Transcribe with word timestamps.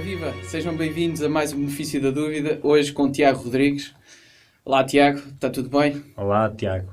Ora 0.00 0.08
viva, 0.08 0.34
sejam 0.44 0.74
bem-vindos 0.74 1.22
a 1.22 1.28
mais 1.28 1.52
um 1.52 1.58
Benefício 1.58 2.00
da 2.00 2.10
Dúvida, 2.10 2.58
hoje 2.62 2.90
com 2.90 3.12
Tiago 3.12 3.42
Rodrigues. 3.42 3.94
Olá 4.64 4.82
Tiago, 4.82 5.18
está 5.18 5.50
tudo 5.50 5.68
bem? 5.68 6.02
Olá 6.16 6.48
Tiago. 6.48 6.90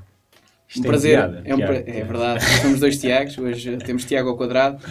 um 0.75 0.81
é 0.81 0.85
prazer, 0.85 1.17
piada, 1.17 1.41
é, 1.45 1.55
um 1.55 1.57
pra... 1.57 1.75
é, 1.75 2.03
verdade, 2.03 2.43
somos 2.61 2.81
dois 2.81 2.99
Tiagos, 2.99 3.37
hoje 3.37 3.77
temos 3.77 4.03
Tiago 4.03 4.27
ao 4.27 4.35
quadrado. 4.35 4.83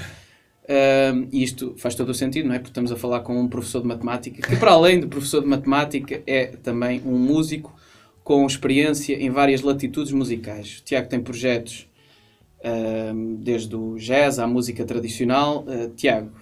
E 1.31 1.43
isto 1.43 1.75
faz 1.77 1.95
todo 1.95 2.09
o 2.09 2.15
sentido, 2.15 2.49
não 2.49 2.55
é? 2.55 2.59
Porque 2.59 2.71
estamos 2.71 2.91
a 2.91 2.97
falar 2.97 3.21
com 3.21 3.39
um 3.39 3.49
professor 3.49 3.83
de 3.83 3.87
matemática, 3.87 4.49
que 4.49 4.57
para 4.57 4.71
além 4.71 5.01
de 5.01 5.07
professor 5.09 5.43
de 5.43 5.49
matemática 5.49 6.23
é 6.27 6.47
também 6.47 7.03
um 7.05 7.19
músico 7.19 7.77
com 8.25 8.47
experiência 8.47 9.15
em 9.15 9.29
várias 9.29 9.61
latitudes 9.61 10.11
musicais. 10.11 10.79
O 10.79 10.85
Tiago 10.85 11.07
tem 11.11 11.21
projetos 11.21 11.87
desde 13.39 13.77
o 13.77 13.97
jazz 13.97 14.39
à 14.39 14.47
música 14.47 14.85
tradicional. 14.85 15.65
Uh, 15.65 15.91
Tiago, 15.91 16.33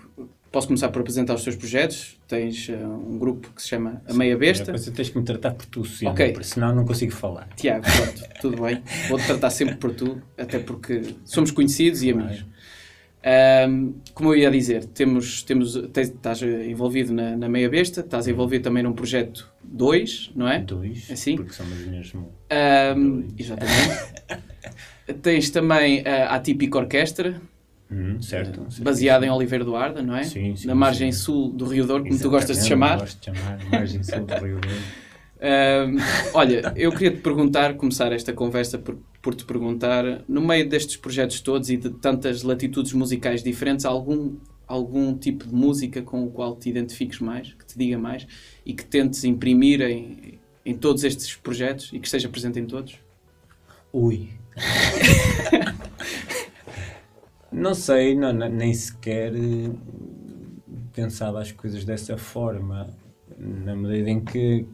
posso 0.54 0.68
começar 0.68 0.88
por 0.90 1.00
apresentar 1.00 1.34
os 1.34 1.42
teus 1.42 1.56
projetos? 1.56 2.16
Tens 2.28 2.68
uh, 2.68 2.74
um 2.74 3.18
grupo 3.18 3.50
que 3.52 3.60
se 3.60 3.68
chama 3.70 4.00
A 4.08 4.14
Meia 4.14 4.38
Besta. 4.38 4.66
Depois 4.66 4.86
tens 4.88 5.08
que 5.10 5.18
me 5.18 5.24
tratar 5.24 5.52
por 5.52 5.66
tu, 5.66 5.84
sim, 5.84 6.06
okay. 6.06 6.30
porque 6.30 6.46
senão 6.46 6.72
não 6.72 6.84
consigo 6.84 7.12
falar. 7.12 7.48
Tiago, 7.56 7.84
pronto, 7.84 8.22
tudo 8.40 8.62
bem. 8.62 8.80
Vou-te 9.08 9.26
tratar 9.26 9.50
sempre 9.50 9.74
por 9.74 9.92
tu, 9.92 10.22
até 10.38 10.60
porque 10.60 11.16
somos 11.24 11.50
conhecidos 11.50 12.04
e 12.04 12.12
amigos. 12.12 12.46
Um, 13.68 13.94
como 14.12 14.32
eu 14.32 14.38
ia 14.38 14.50
dizer, 14.50 14.84
temos, 14.84 15.42
temos, 15.42 15.72
tens, 15.92 16.10
estás 16.10 16.40
envolvido 16.42 17.12
na, 17.12 17.36
na 17.36 17.48
Meia 17.48 17.68
Besta, 17.68 18.00
estás 18.02 18.28
envolvido 18.28 18.62
também 18.62 18.84
num 18.84 18.92
projeto 18.92 19.50
2, 19.64 20.32
não 20.36 20.46
é? 20.46 20.60
2, 20.60 21.10
assim? 21.10 21.34
porque 21.34 21.52
somos 21.52 21.84
mesmo. 21.84 22.32
Um, 22.96 23.26
exatamente. 23.36 24.44
tens 25.20 25.50
também 25.50 26.06
a 26.06 26.36
Atípica 26.36 26.78
Orquestra, 26.78 27.40
hum, 27.94 28.22
certo, 28.22 28.66
baseada 28.80 29.24
em 29.24 29.30
Oliveira 29.30 29.64
do 29.64 29.76
Arda, 29.76 30.02
não 30.02 30.16
é? 30.16 30.24
Sim, 30.24 30.56
sim. 30.56 30.66
Na 30.66 30.74
margem 30.74 31.12
sim. 31.12 31.18
sul 31.18 31.52
do 31.52 31.64
Rio 31.66 31.86
Douro, 31.86 32.04
como 32.04 32.18
tu 32.18 32.30
gostas 32.30 32.58
de 32.58 32.68
chamar. 32.68 32.98
Gosto 32.98 33.18
de 33.18 33.38
chamar, 33.38 33.58
margem 33.70 34.02
sul 34.02 34.24
do 34.24 34.34
Rio 34.34 34.60
Douro. 34.60 35.04
Um, 35.44 35.96
olha, 36.32 36.72
eu 36.74 36.90
queria 36.90 37.10
te 37.10 37.18
perguntar, 37.18 37.74
começar 37.74 38.10
esta 38.12 38.32
conversa 38.32 38.78
por, 38.78 38.96
por 39.20 39.34
te 39.34 39.44
perguntar, 39.44 40.22
no 40.26 40.40
meio 40.40 40.66
destes 40.66 40.96
projetos 40.96 41.40
todos 41.40 41.68
e 41.68 41.76
de 41.76 41.90
tantas 41.90 42.42
latitudes 42.42 42.94
musicais 42.94 43.42
diferentes, 43.42 43.84
algum, 43.84 44.36
algum 44.66 45.14
tipo 45.14 45.46
de 45.46 45.54
música 45.54 46.00
com 46.00 46.24
o 46.24 46.30
qual 46.30 46.56
te 46.56 46.70
identifiques 46.70 47.18
mais, 47.20 47.52
que 47.52 47.66
te 47.66 47.76
diga 47.76 47.98
mais 47.98 48.26
e 48.64 48.72
que 48.72 48.86
tentes 48.86 49.22
imprimir 49.24 49.82
em, 49.82 50.38
em 50.64 50.74
todos 50.74 51.04
estes 51.04 51.34
projetos 51.36 51.90
e 51.92 51.98
que 51.98 52.06
esteja 52.06 52.28
presente 52.30 52.58
em 52.58 52.64
todos? 52.64 52.96
Ui. 53.92 54.30
não 57.54 57.74
sei, 57.74 58.14
não, 58.16 58.32
nem 58.32 58.74
sequer 58.74 59.32
eh, 59.34 59.70
pensava 60.92 61.40
as 61.40 61.52
coisas 61.52 61.84
dessa 61.84 62.16
forma, 62.16 62.88
na 63.38 63.74
medida 63.76 64.10
em 64.10 64.20
que 64.24 64.66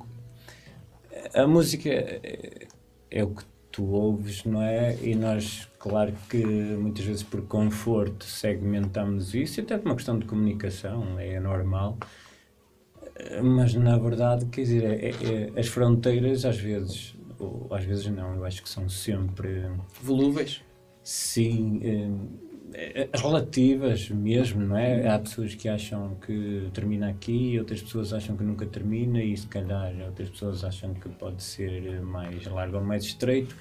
a 1.34 1.46
música 1.46 1.88
é, 1.90 2.66
é 3.10 3.24
o 3.24 3.28
que 3.28 3.44
tu 3.70 3.84
ouves, 3.84 4.44
não 4.44 4.62
é? 4.62 4.96
E 5.02 5.14
nós, 5.14 5.68
claro 5.78 6.12
que 6.28 6.44
muitas 6.44 7.04
vezes 7.04 7.22
por 7.22 7.42
conforto 7.42 8.24
segmentamos 8.24 9.34
isso, 9.34 9.60
até 9.60 9.76
por 9.78 9.86
uma 9.86 9.94
questão 9.94 10.18
de 10.18 10.26
comunicação, 10.26 11.18
é 11.18 11.38
normal. 11.38 11.98
Mas 13.42 13.74
na 13.74 13.98
verdade, 13.98 14.46
quer 14.46 14.62
dizer, 14.62 14.84
é, 14.84 15.10
é, 15.10 15.60
as 15.60 15.68
fronteiras 15.68 16.44
às 16.44 16.58
vezes, 16.58 17.14
ou 17.38 17.68
às 17.70 17.84
vezes 17.84 18.06
não, 18.06 18.34
eu 18.34 18.44
acho 18.44 18.62
que 18.62 18.68
são 18.68 18.88
sempre. 18.88 19.70
volúveis? 20.02 20.62
Sim. 21.02 21.80
É, 21.82 21.90
é, 21.90 21.98
é 21.98 22.49
relativas 23.14 24.08
mesmo, 24.10 24.60
não 24.60 24.76
é? 24.76 25.08
Há 25.08 25.18
pessoas 25.18 25.54
que 25.54 25.68
acham 25.68 26.16
que 26.24 26.68
termina 26.72 27.08
aqui, 27.08 27.58
outras 27.58 27.82
pessoas 27.82 28.12
acham 28.12 28.36
que 28.36 28.44
nunca 28.44 28.66
termina 28.66 29.22
e 29.22 29.36
se 29.36 29.46
calhar 29.46 29.92
outras 30.06 30.30
pessoas 30.30 30.64
acham 30.64 30.94
que 30.94 31.08
pode 31.08 31.42
ser 31.42 32.00
mais 32.00 32.46
largo 32.46 32.78
ou 32.78 32.84
mais 32.84 33.04
estreito. 33.04 33.54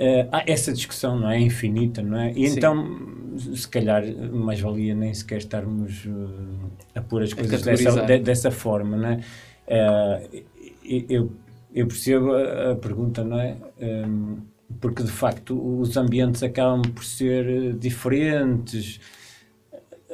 Uh, 0.00 0.32
essa 0.46 0.72
discussão, 0.72 1.18
não 1.18 1.30
é? 1.30 1.38
Infinita, 1.38 2.00
não 2.00 2.18
é? 2.18 2.32
E 2.32 2.48
Sim. 2.48 2.56
então, 2.56 2.98
se 3.36 3.68
calhar, 3.68 4.02
mais 4.32 4.58
valia 4.58 4.94
nem 4.94 5.12
sequer 5.12 5.38
estarmos 5.38 6.06
uh, 6.06 6.70
a 6.94 7.02
pôr 7.02 7.22
as 7.22 7.34
coisas 7.34 7.60
dessa, 7.60 8.02
de, 8.02 8.18
dessa 8.20 8.50
forma, 8.50 8.96
não 8.96 9.08
é? 9.08 9.20
Uh, 9.68 10.44
eu, 10.84 11.32
eu 11.74 11.86
percebo 11.86 12.32
a, 12.32 12.72
a 12.72 12.76
pergunta, 12.76 13.22
não 13.22 13.38
é? 13.40 13.56
Um, 13.80 14.38
porque 14.78 15.02
de 15.02 15.10
facto 15.10 15.80
os 15.80 15.96
ambientes 15.96 16.42
acabam 16.42 16.82
por 16.82 17.04
ser 17.04 17.46
eh, 17.46 17.72
diferentes, 17.72 19.00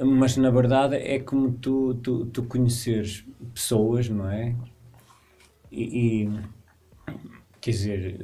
mas 0.01 0.37
na 0.37 0.51
verdade 0.51 0.97
é 0.97 1.19
como 1.19 1.53
tu, 1.53 1.95
tu, 1.95 2.27
tu 2.27 2.43
conheceres 2.45 3.25
pessoas, 3.53 4.09
não 4.09 4.31
é? 4.31 4.55
E, 5.71 6.25
e, 6.25 6.31
quer 7.61 7.71
dizer, 7.71 8.17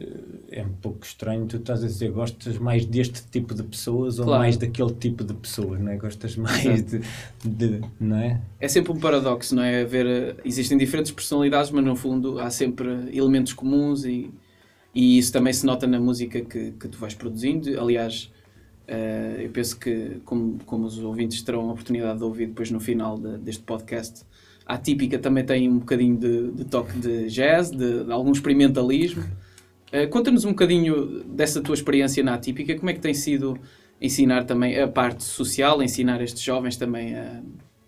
eh, 0.51 0.61
é 0.61 0.63
um 0.65 0.73
pouco 0.73 1.05
estranho, 1.05 1.47
tu 1.47 1.57
estás 1.57 1.83
a 1.83 1.87
dizer 1.87 2.11
gostas 2.11 2.59
mais 2.59 2.87
deste 2.87 3.25
tipo 3.29 3.55
de 3.55 3.63
pessoas 3.63 4.17
claro. 4.17 4.31
ou 4.31 4.39
mais 4.39 4.57
daquele 4.57 4.95
tipo 4.95 5.25
de 5.25 5.35
pessoas, 5.35 5.81
não 5.81 5.91
é? 5.91 5.97
Gostas 5.97 6.37
mais 6.37 6.83
de, 6.85 7.01
de, 7.45 7.81
não 8.01 8.17
é? 8.17 8.41
É 8.61 8.69
sempre 8.69 8.93
um 8.93 9.01
paradoxo, 9.01 9.55
não 9.55 9.63
é? 9.63 9.83
Haver, 9.83 10.07
eh, 10.07 10.37
existem 10.45 10.79
diferentes 10.79 11.11
personalidades, 11.11 11.71
mas 11.71 11.85
no 11.85 11.97
fundo 11.97 12.39
há 12.39 12.51
sempre 12.51 12.89
elementos 13.13 13.53
comuns 13.53 14.05
e 14.05 14.31
e 14.95 15.19
isso 15.19 15.33
também 15.33 15.53
se 15.53 15.65
nota 15.65 15.87
na 15.87 15.99
música 15.99 16.41
que, 16.43 16.73
que 16.73 16.89
tu 16.89 16.99
vais 16.99 17.15
produzindo. 17.15 17.81
Aliás, 17.81 18.31
uh, 18.89 19.41
eu 19.41 19.51
penso 19.51 19.79
que, 19.79 20.21
como, 20.25 20.59
como 20.67 20.85
os 20.85 20.99
ouvintes 20.99 21.43
terão 21.43 21.69
a 21.71 21.73
oportunidade 21.73 22.19
de 22.19 22.25
ouvir 22.25 22.47
depois 22.47 22.71
no 22.71 22.79
final 22.79 23.19
de, 23.19 23.39
deste 23.39 23.63
podcast, 23.63 24.25
a 24.67 24.77
típica 24.77 25.19
também 25.19 25.45
tem 25.45 25.69
um 25.69 25.79
bocadinho 25.79 26.17
de, 26.17 26.51
de 26.53 26.65
toque 26.67 26.99
de 26.99 27.27
jazz, 27.29 27.71
de, 27.71 28.05
de 28.05 28.13
algum 28.13 28.33
experimentalismo. 28.33 29.23
Uh, 29.93 30.09
Conta-nos 30.11 30.45
um 30.45 30.51
bocadinho 30.51 31.25
dessa 31.25 31.63
tua 31.63 31.75
experiência 31.75 32.23
na 32.23 32.35
Atípica, 32.35 32.77
como 32.77 32.91
é 32.91 32.93
que 32.93 33.01
tem 33.01 33.15
sido 33.15 33.59
ensinar 34.01 34.45
também 34.45 34.79
a 34.79 34.89
parte 34.89 35.25
social, 35.25 35.83
ensinar 35.83 36.21
estes 36.21 36.43
jovens 36.43 36.77
também 36.77 37.15
a, 37.15 37.43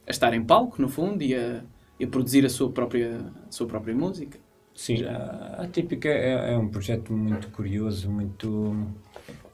a 0.07 0.11
estar 0.11 0.33
em 0.33 0.43
palco, 0.43 0.81
no 0.81 0.89
fundo, 0.89 1.23
e 1.23 1.35
a, 1.35 1.63
a 2.03 2.07
produzir 2.07 2.47
a 2.47 2.49
sua 2.49 2.71
própria, 2.71 3.21
a 3.47 3.53
sua 3.53 3.67
própria 3.67 3.95
música? 3.95 4.44
Sim, 4.75 5.05
a, 5.05 5.63
a 5.63 5.69
Típica 5.69 6.09
é, 6.09 6.53
é, 6.53 6.59
um 6.59 6.69
projeto 6.69 7.13
muito 7.13 7.49
curioso, 7.49 8.11
muito, 8.11 8.77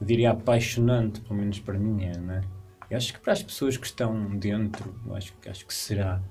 diria, 0.01 0.31
apaixonante, 0.31 1.21
pelo 1.21 1.39
menos 1.39 1.59
para 1.59 1.77
mim 1.77 2.03
é, 2.03 2.17
né? 2.17 2.41
Eu 2.89 2.97
acho 2.97 3.13
que 3.13 3.19
para 3.19 3.31
as 3.31 3.43
pessoas 3.43 3.77
que 3.77 3.85
estão 3.85 4.35
dentro, 4.35 4.93
acho, 5.13 5.33
acho 5.47 5.65
que 5.65 5.73
será, 5.73 6.21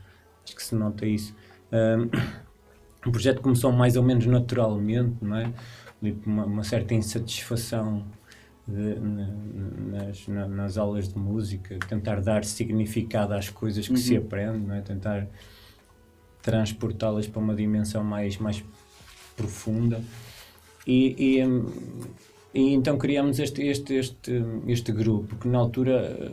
acho 0.45 0.55
que 0.55 0.63
se 0.63 0.75
nota 0.75 1.07
isso. 1.07 1.35
Um, 1.73 2.11
o 3.09 3.13
projeto 3.13 3.41
começou 3.41 3.71
mais 3.71 3.95
ou 3.97 4.03
menos 4.03 4.27
naturalmente, 4.27 5.17
não 5.23 5.37
é? 5.37 5.53
Uma, 6.27 6.45
uma 6.45 6.65
certa 6.65 6.95
insatisfação 6.95 8.05
de, 8.67 8.97
nas, 8.99 10.27
nas 10.27 10.77
aulas 10.77 11.09
de 11.09 11.17
música, 11.17 11.79
tentar 11.89 12.21
dar 12.21 12.45
significado 12.45 13.35
às 13.35 13.49
coisas 13.49 13.87
que 13.87 13.95
uhum. 13.95 14.01
se 14.01 14.17
aprende, 14.17 14.67
não 14.67 14.75
é? 14.75 14.81
Tentar 14.81 15.29
transportá-las 16.43 17.27
para 17.27 17.41
uma 17.41 17.55
dimensão 17.55 18.03
mais, 18.03 18.37
mais 18.39 18.65
profunda. 19.37 20.03
E, 20.87 21.15
e, 21.19 21.41
e, 22.55 22.75
então 22.75 22.99
criamos 22.99 23.39
este, 23.39 23.63
este, 23.63 23.95
este, 23.95 24.43
este 24.67 24.93
grupo, 24.93 25.37
que 25.37 25.49
na 25.49 25.59
altura 25.59 26.33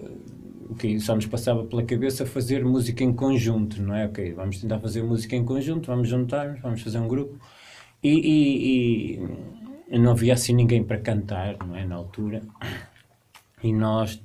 okay, 0.69 0.99
só 0.99 1.15
nos 1.15 1.25
passava 1.25 1.63
pela 1.65 1.83
cabeça 1.83 2.25
fazer 2.25 2.63
música 2.63 3.03
em 3.03 3.13
conjunto, 3.13 3.81
não 3.81 3.95
é? 3.95 4.05
Ok, 4.05 4.33
vamos 4.33 4.59
tentar 4.59 4.79
fazer 4.79 5.03
música 5.03 5.35
em 5.35 5.43
conjunto, 5.43 5.87
vamos 5.87 6.07
juntar 6.07 6.59
vamos 6.61 6.81
fazer 6.81 6.99
um 6.99 7.07
grupo. 7.07 7.37
E, 8.03 8.09
e, 8.09 9.19
e 9.89 9.99
não 9.99 10.11
havia 10.11 10.33
assim 10.33 10.53
ninguém 10.53 10.83
para 10.83 10.99
cantar, 10.99 11.57
não 11.65 11.75
é? 11.75 11.85
Na 11.85 11.95
altura. 11.95 12.41
E 13.63 13.73
nós 13.73 14.21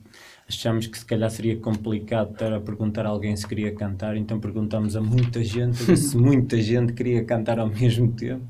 achamos 0.53 0.87
que 0.87 0.99
se 0.99 1.05
calhar 1.05 1.31
seria 1.31 1.57
complicado 1.57 2.33
estar 2.33 2.53
a 2.53 2.61
perguntar 2.61 3.07
a 3.07 3.09
alguém 3.09 3.35
se 3.35 3.47
queria 3.47 3.75
cantar, 3.75 4.17
então 4.17 4.39
perguntamos 4.39 4.95
a 4.95 5.01
muita 5.01 5.43
gente 5.43 5.97
se 5.97 6.17
muita 6.17 6.61
gente 6.61 6.93
queria 6.93 7.25
cantar 7.25 7.59
ao 7.59 7.69
mesmo 7.71 8.13
tempo. 8.13 8.45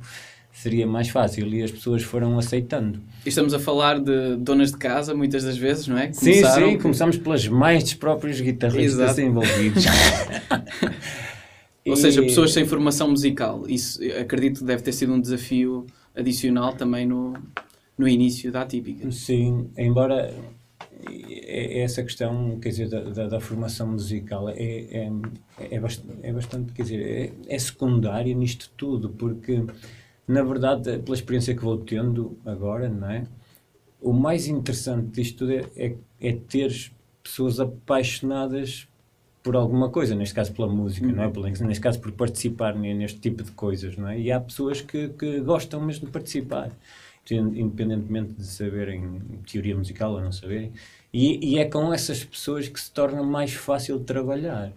Seria 0.52 0.86
mais 0.86 1.08
fácil 1.08 1.48
e 1.48 1.62
as 1.62 1.70
pessoas 1.70 2.02
foram 2.02 2.38
aceitando. 2.38 3.00
E 3.24 3.30
estamos 3.30 3.54
a 3.54 3.58
falar 3.58 3.98
de 3.98 4.36
donas 4.36 4.70
de 4.70 4.76
casa, 4.76 5.14
muitas 5.14 5.44
das 5.44 5.56
vezes, 5.56 5.88
não 5.88 5.96
é? 5.96 6.08
Começaram... 6.08 6.66
Sim, 6.66 6.72
sim, 6.74 6.78
começamos 6.78 7.16
pelas 7.16 7.48
mães 7.48 7.84
dos 7.84 7.94
próprios 7.94 8.38
guitarristas 8.38 9.18
envolvidos. 9.18 9.86
Ou 11.86 11.96
seja, 11.96 12.20
pessoas 12.20 12.52
sem 12.52 12.66
formação 12.66 13.08
musical. 13.10 13.64
Isso 13.66 13.98
acredito 14.20 14.58
que 14.58 14.64
deve 14.64 14.82
ter 14.82 14.92
sido 14.92 15.14
um 15.14 15.20
desafio 15.20 15.86
adicional 16.14 16.74
também 16.74 17.06
no, 17.06 17.32
no 17.96 18.06
início 18.06 18.52
da 18.52 18.60
Atípica. 18.60 19.10
Sim, 19.10 19.70
embora 19.76 20.32
essa 21.82 22.02
questão, 22.02 22.58
quer 22.60 22.70
dizer, 22.70 22.88
da, 22.88 23.00
da, 23.00 23.28
da 23.28 23.40
formação 23.40 23.88
musical 23.88 24.48
é, 24.48 24.54
é, 24.54 25.10
é, 25.70 25.80
bastante, 25.80 26.18
é 26.22 26.32
bastante, 26.32 26.72
quer 26.72 26.82
dizer, 26.82 27.00
é, 27.48 27.54
é 27.54 27.58
secundária 27.58 28.34
nisto 28.34 28.70
tudo, 28.76 29.10
porque, 29.10 29.64
na 30.26 30.42
verdade, 30.42 30.98
pela 31.00 31.14
experiência 31.14 31.54
que 31.54 31.62
vou 31.62 31.78
tendo 31.78 32.38
agora, 32.44 32.88
não 32.88 33.10
é? 33.10 33.24
O 34.00 34.12
mais 34.12 34.46
interessante 34.48 35.08
disto 35.08 35.38
tudo 35.38 35.52
é, 35.52 35.64
é, 35.76 35.94
é 36.20 36.32
ter 36.32 36.92
pessoas 37.22 37.60
apaixonadas 37.60 38.88
por 39.42 39.56
alguma 39.56 39.90
coisa, 39.90 40.14
neste 40.14 40.34
caso 40.34 40.52
pela 40.52 40.68
música, 40.68 41.06
não 41.06 41.24
é? 41.24 41.28
Por, 41.28 41.44
neste 41.44 41.80
caso 41.80 42.00
por 42.00 42.12
participar 42.12 42.76
neste 42.76 43.18
tipo 43.18 43.42
de 43.42 43.50
coisas, 43.50 43.96
não 43.96 44.08
é? 44.08 44.18
E 44.20 44.30
há 44.30 44.40
pessoas 44.40 44.80
que, 44.80 45.08
que 45.08 45.40
gostam 45.40 45.80
mesmo 45.84 46.06
de 46.06 46.12
participar, 46.12 46.70
independentemente 47.30 48.34
de 48.34 48.44
saberem 48.44 49.20
teoria 49.50 49.76
musical 49.76 50.12
ou 50.12 50.20
não 50.20 50.32
saberem. 50.32 50.72
E, 51.12 51.54
e 51.54 51.58
é 51.58 51.64
com 51.64 51.92
essas 51.92 52.24
pessoas 52.24 52.68
que 52.68 52.80
se 52.80 52.90
torna 52.90 53.22
mais 53.22 53.52
fácil 53.52 54.00
trabalhar. 54.00 54.72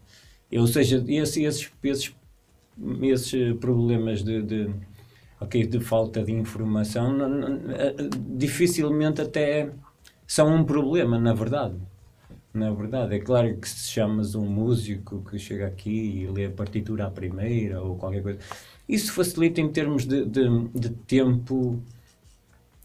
Ou 0.51 0.68
seja, 0.68 1.03
esse, 1.07 1.44
esses, 1.44 1.71
esses, 1.83 2.15
esses 3.01 3.57
problemas 3.57 4.24
de, 4.24 4.42
de, 4.42 4.69
okay, 5.39 5.65
de 5.65 5.80
falta 5.80 6.24
de 6.24 6.31
informação 6.31 7.12
não, 7.12 7.30
não, 7.30 7.59
dificilmente 8.38 9.21
até 9.21 9.71
são 10.27 10.53
um 10.56 10.63
problema, 10.63 11.19
na 11.19 11.33
verdade 11.33 11.75
na 12.56 12.71
verdade. 12.71 13.15
É 13.15 13.19
claro 13.19 13.56
que 13.57 13.68
se 13.68 13.91
chamas 13.91 14.33
um 14.33 14.45
músico 14.45 15.21
que 15.30 15.38
chega 15.38 15.68
aqui 15.68 16.24
e 16.24 16.27
lê 16.27 16.45
a 16.45 16.51
partitura 16.51 17.06
à 17.06 17.12
primeira 17.12 17.81
ou 17.81 17.98
qualquer 17.98 18.24
coisa, 18.24 18.39
isso 18.88 19.12
facilita 19.13 19.62
em 19.62 19.69
termos 19.69 20.06
de, 20.06 20.25
de, 20.25 20.48
de 20.74 20.89
tempo 20.89 21.81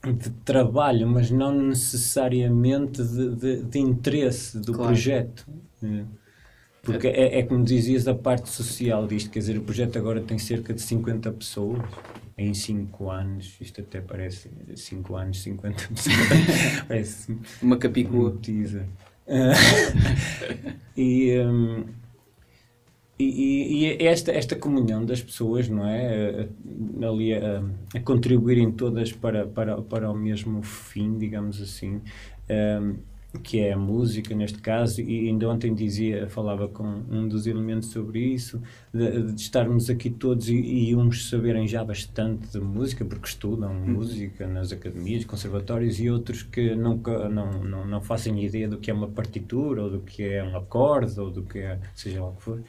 de 0.02 0.30
trabalho, 0.44 1.06
mas 1.06 1.30
não 1.30 1.52
necessariamente 1.52 3.02
de, 3.02 3.36
de, 3.36 3.62
de 3.62 3.78
interesse 3.78 4.58
do 4.58 4.72
claro. 4.72 4.88
projeto. 4.88 5.46
É. 5.82 6.04
Porque 6.82 7.08
é, 7.08 7.38
é, 7.38 7.42
como 7.42 7.62
dizias 7.62 8.08
a 8.08 8.14
parte 8.14 8.48
social 8.48 9.06
disto, 9.06 9.30
quer 9.30 9.40
dizer, 9.40 9.58
o 9.58 9.62
projeto 9.62 9.98
agora 9.98 10.20
tem 10.20 10.38
cerca 10.38 10.72
de 10.72 10.80
50 10.80 11.30
pessoas 11.32 11.82
em 12.38 12.54
5 12.54 13.10
anos, 13.10 13.56
isto 13.60 13.82
até 13.82 14.00
parece 14.00 14.48
5 14.74 15.14
anos, 15.14 15.42
50 15.42 15.88
pessoas, 15.88 16.16
parece 16.88 17.36
uma 17.60 17.76
capicua. 17.76 18.34
e, 20.96 21.38
um, 21.38 21.84
e, 23.22 23.84
e, 23.84 24.06
esta, 24.06 24.32
esta 24.32 24.56
comunhão 24.56 25.04
das 25.04 25.22
pessoas, 25.22 25.68
não 25.68 25.86
é? 25.86 26.48
Ali 27.02 27.34
a, 27.34 27.62
a 27.94 28.00
contribuírem 28.00 28.72
todas 28.72 29.12
para, 29.12 29.46
para, 29.46 29.80
para 29.82 30.10
o 30.10 30.14
mesmo 30.14 30.62
fim, 30.62 31.18
digamos 31.18 31.60
assim. 31.60 32.00
Um, 32.50 33.10
que 33.38 33.60
é 33.60 33.72
a 33.72 33.78
música 33.78 34.34
neste 34.34 34.58
caso, 34.58 35.00
e 35.00 35.28
ainda 35.28 35.48
ontem 35.48 35.72
dizia, 35.72 36.28
falava 36.28 36.66
com 36.68 36.84
um 36.84 37.28
dos 37.28 37.46
elementos 37.46 37.90
sobre 37.90 38.18
isso, 38.18 38.60
de, 38.92 39.32
de 39.32 39.40
estarmos 39.40 39.88
aqui 39.88 40.10
todos 40.10 40.48
e, 40.48 40.56
e, 40.56 40.96
uns 40.96 41.28
saberem 41.28 41.66
já 41.68 41.84
bastante 41.84 42.48
de 42.48 42.60
música, 42.60 43.04
porque 43.04 43.28
estudam 43.28 43.70
uhum. 43.70 43.92
música 43.92 44.46
nas 44.46 44.72
academias, 44.72 45.24
conservatórios, 45.24 46.00
e 46.00 46.10
outros 46.10 46.42
que 46.42 46.74
não, 46.74 46.96
não, 47.30 47.64
não, 47.64 47.86
não 47.86 48.00
fazem 48.02 48.42
ideia 48.44 48.68
do 48.68 48.78
que 48.78 48.90
é 48.90 48.94
uma 48.94 49.08
partitura, 49.08 49.84
ou 49.84 49.90
do 49.90 50.00
que 50.00 50.24
é 50.24 50.42
um 50.42 50.56
acorde, 50.56 51.18
ou 51.20 51.30
do 51.30 51.42
que 51.42 51.58
é, 51.58 51.78
seja 51.94 52.20
lá 52.20 52.30
o 52.30 52.32
que 52.34 52.42
for. 52.42 52.60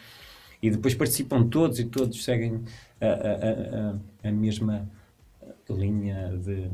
E 0.61 0.69
depois 0.69 0.93
participam 0.93 1.47
todos 1.47 1.79
e 1.79 1.85
todos 1.85 2.23
seguem 2.23 2.61
a, 2.99 3.05
a, 3.05 4.27
a, 4.27 4.29
a 4.29 4.31
mesma 4.31 4.89
linha 5.69 6.37
de 6.37 6.69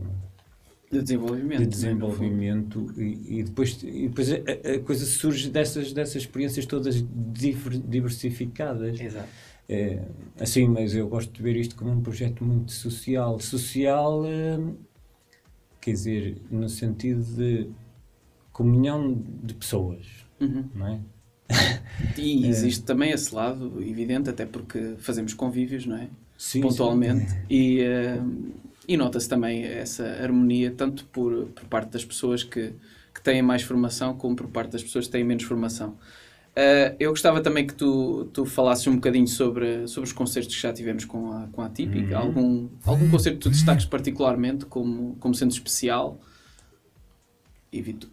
de 0.92 1.02
desenvolvimento. 1.02 1.60
De 1.60 1.66
né, 1.66 1.70
desenvolvimento 1.70 2.94
e, 2.98 3.40
e, 3.40 3.44
depois, 3.44 3.84
e 3.84 4.08
depois 4.08 4.32
a, 4.32 4.36
a, 4.36 4.80
coisa 4.80 5.06
surge 5.06 5.50
dessas, 5.50 5.92
dessas 5.92 6.16
experiências 6.16 6.66
todas 6.66 7.04
diversificadas. 7.86 9.00
Exato. 9.00 9.28
É, 9.68 10.02
assim, 10.40 10.66
mas 10.68 10.96
eu 10.96 11.10
gosto 11.10 11.34
de 11.34 11.44
ver 11.44 11.58
isto 11.58 11.76
como 11.76 11.92
um 11.92 12.02
projeto 12.02 12.44
muito 12.44 12.72
social. 12.72 13.38
Social, 13.40 14.26
é, 14.26 14.58
quer 15.82 15.92
dizer, 15.92 16.42
no 16.50 16.70
sentido 16.70 17.22
de 17.22 17.70
comunhão 18.54 19.22
de 19.44 19.54
pessoas, 19.54 20.08
uhum. 20.40 20.70
não 20.74 20.88
é? 20.88 21.00
E 22.16 22.46
é. 22.46 22.48
existe 22.48 22.84
é. 22.84 22.86
também 22.86 23.12
esse 23.12 23.34
lado, 23.34 23.82
evidente, 23.82 24.30
até 24.30 24.46
porque 24.46 24.96
fazemos 25.00 25.34
convívios, 25.34 25.86
não 25.86 25.98
é? 25.98 26.08
Sim, 26.38 26.62
Pontualmente. 26.62 27.30
Sim. 27.30 27.38
E, 27.50 27.82
uh, 27.82 28.54
e 28.88 28.96
nota-se 28.96 29.28
também 29.28 29.64
essa 29.64 30.06
harmonia, 30.22 30.72
tanto 30.72 31.06
por, 31.06 31.48
por 31.48 31.66
parte 31.66 31.92
das 31.92 32.06
pessoas 32.06 32.44
que, 32.44 32.74
que 33.14 33.22
têm 33.22 33.42
mais 33.42 33.64
formação, 33.64 34.16
como 34.16 34.36
por 34.36 34.48
parte 34.48 34.72
das 34.72 34.84
pessoas 34.84 35.06
que 35.06 35.12
têm 35.12 35.24
menos 35.24 35.44
formação. 35.44 35.98
Uh, 36.58 36.96
eu 37.00 37.12
gostava 37.12 37.40
também 37.40 37.68
que 37.68 37.74
tu, 37.76 38.30
tu 38.34 38.44
falasses 38.46 38.88
um 38.88 38.96
bocadinho 38.96 39.28
sobre, 39.28 39.88
sobre 39.88 40.08
os 40.08 40.14
concertos 40.14 40.56
que 40.56 40.62
já 40.62 40.74
tivemos 40.74 41.06
com 41.06 41.32
a, 41.32 41.48
com 41.52 41.62
a 41.62 41.70
Típica. 41.70 42.20
Uhum. 42.20 42.26
Algum, 42.26 42.68
algum 42.84 43.10
concerto 43.12 43.38
que 43.38 43.44
tu 43.44 43.50
destaques 43.50 43.86
particularmente 43.86 44.66
como, 44.66 45.16
como 45.20 45.36
sendo 45.36 45.52
especial? 45.52 46.20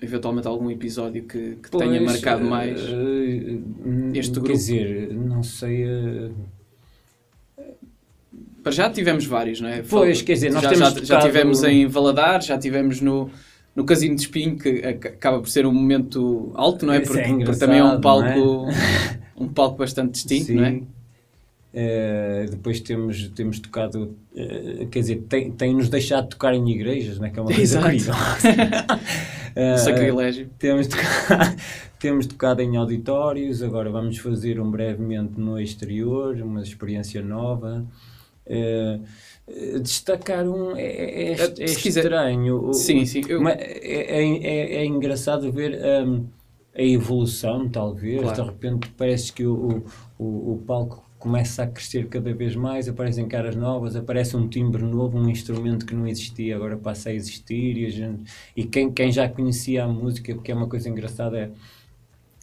Eventualmente 0.02 0.46
algum 0.46 0.70
episódio 0.70 1.24
que, 1.24 1.56
que 1.56 1.70
pois, 1.70 1.88
tenha 1.88 2.00
marcado 2.00 2.44
mais 2.44 2.80
uh, 2.82 3.62
este 4.14 4.32
grupo? 4.32 4.48
Quer 4.48 4.52
dizer, 4.52 5.14
não 5.14 5.42
sei. 5.42 5.84
Uh 5.86 6.54
para 8.64 8.72
já 8.72 8.90
tivemos 8.90 9.26
vários, 9.26 9.60
não 9.60 9.68
é? 9.68 9.82
Pois, 9.82 10.22
quer 10.22 10.32
dizer, 10.32 10.50
nós 10.50 10.62
já, 10.62 10.70
temos 10.70 10.88
já, 10.88 10.90
tocado... 10.90 11.06
já 11.06 11.20
tivemos 11.20 11.62
em 11.62 11.86
Valadar, 11.86 12.40
já 12.40 12.58
tivemos 12.58 12.98
no, 13.02 13.30
no 13.76 13.84
Casino 13.84 14.14
de 14.16 14.22
Espinho, 14.22 14.56
que 14.56 14.78
acaba 14.86 15.38
por 15.38 15.48
ser 15.48 15.66
um 15.66 15.72
momento 15.72 16.50
alto, 16.54 16.86
não 16.86 16.94
é? 16.94 17.00
Porque, 17.00 17.20
é 17.20 17.44
porque 17.44 17.58
também 17.58 17.78
é 17.78 17.84
um 17.84 18.00
palco, 18.00 18.26
é? 18.26 19.20
um 19.36 19.48
palco 19.48 19.76
bastante 19.76 20.12
distinto, 20.12 20.46
Sim. 20.46 20.54
não 20.54 20.64
é? 20.64 20.80
Uh, 21.76 22.50
depois 22.52 22.80
temos, 22.80 23.28
temos 23.34 23.58
tocado, 23.58 24.16
uh, 24.32 24.86
quer 24.86 25.00
dizer, 25.00 25.24
tem-nos 25.28 25.56
tem 25.56 25.90
deixado 25.90 26.28
tocar 26.28 26.54
em 26.54 26.66
igrejas, 26.70 27.18
não 27.18 27.26
é? 27.26 27.30
que 27.30 27.38
é 27.38 27.42
uma 27.42 27.52
coisa 27.52 27.82
curiosa. 27.82 28.12
uh, 29.56 29.78
Sacrilégio. 29.78 30.48
Temos 30.58 30.86
tocado, 30.86 31.56
temos 31.98 32.26
tocado 32.26 32.62
em 32.62 32.76
auditórios, 32.76 33.62
agora 33.62 33.90
vamos 33.90 34.18
fazer 34.18 34.60
um 34.60 34.70
brevemente 34.70 35.38
no 35.38 35.58
exterior, 35.58 36.36
uma 36.36 36.62
experiência 36.62 37.22
nova. 37.22 37.84
Uh, 38.46 39.02
destacar 39.82 40.46
um 40.48 40.76
é, 40.76 40.82
é, 40.82 41.32
é, 41.32 41.52
é 41.58 41.64
estranho. 41.64 42.72
Sim, 42.72 43.04
sim. 43.04 43.22
Eu... 43.28 43.46
É, 43.48 43.52
é, 43.52 44.22
é, 44.22 44.74
é, 44.76 44.86
engraçado 44.86 45.52
ver 45.52 45.78
um, 46.06 46.24
a 46.74 46.82
evolução, 46.82 47.68
talvez. 47.68 48.20
Claro. 48.20 48.42
De 48.42 48.48
repente 48.50 48.90
parece 48.96 49.32
que 49.32 49.44
o, 49.44 49.84
o, 50.18 50.52
o 50.54 50.62
palco 50.66 51.03
começa 51.24 51.62
a 51.62 51.66
crescer 51.66 52.06
cada 52.06 52.34
vez 52.34 52.54
mais, 52.54 52.86
aparecem 52.86 53.26
caras 53.26 53.56
novas, 53.56 53.96
aparece 53.96 54.36
um 54.36 54.46
timbre 54.46 54.82
novo, 54.82 55.16
um 55.16 55.30
instrumento 55.30 55.86
que 55.86 55.94
não 55.94 56.06
existia, 56.06 56.54
agora 56.54 56.76
passa 56.76 57.08
a 57.08 57.14
existir, 57.14 57.78
e, 57.78 57.86
a 57.86 57.90
gente, 57.90 58.30
e 58.54 58.62
quem, 58.64 58.92
quem 58.92 59.10
já 59.10 59.26
conhecia 59.26 59.84
a 59.84 59.88
música, 59.88 60.34
porque 60.34 60.52
é 60.52 60.54
uma 60.54 60.68
coisa 60.68 60.86
engraçada, 60.86 61.38
é 61.38 61.50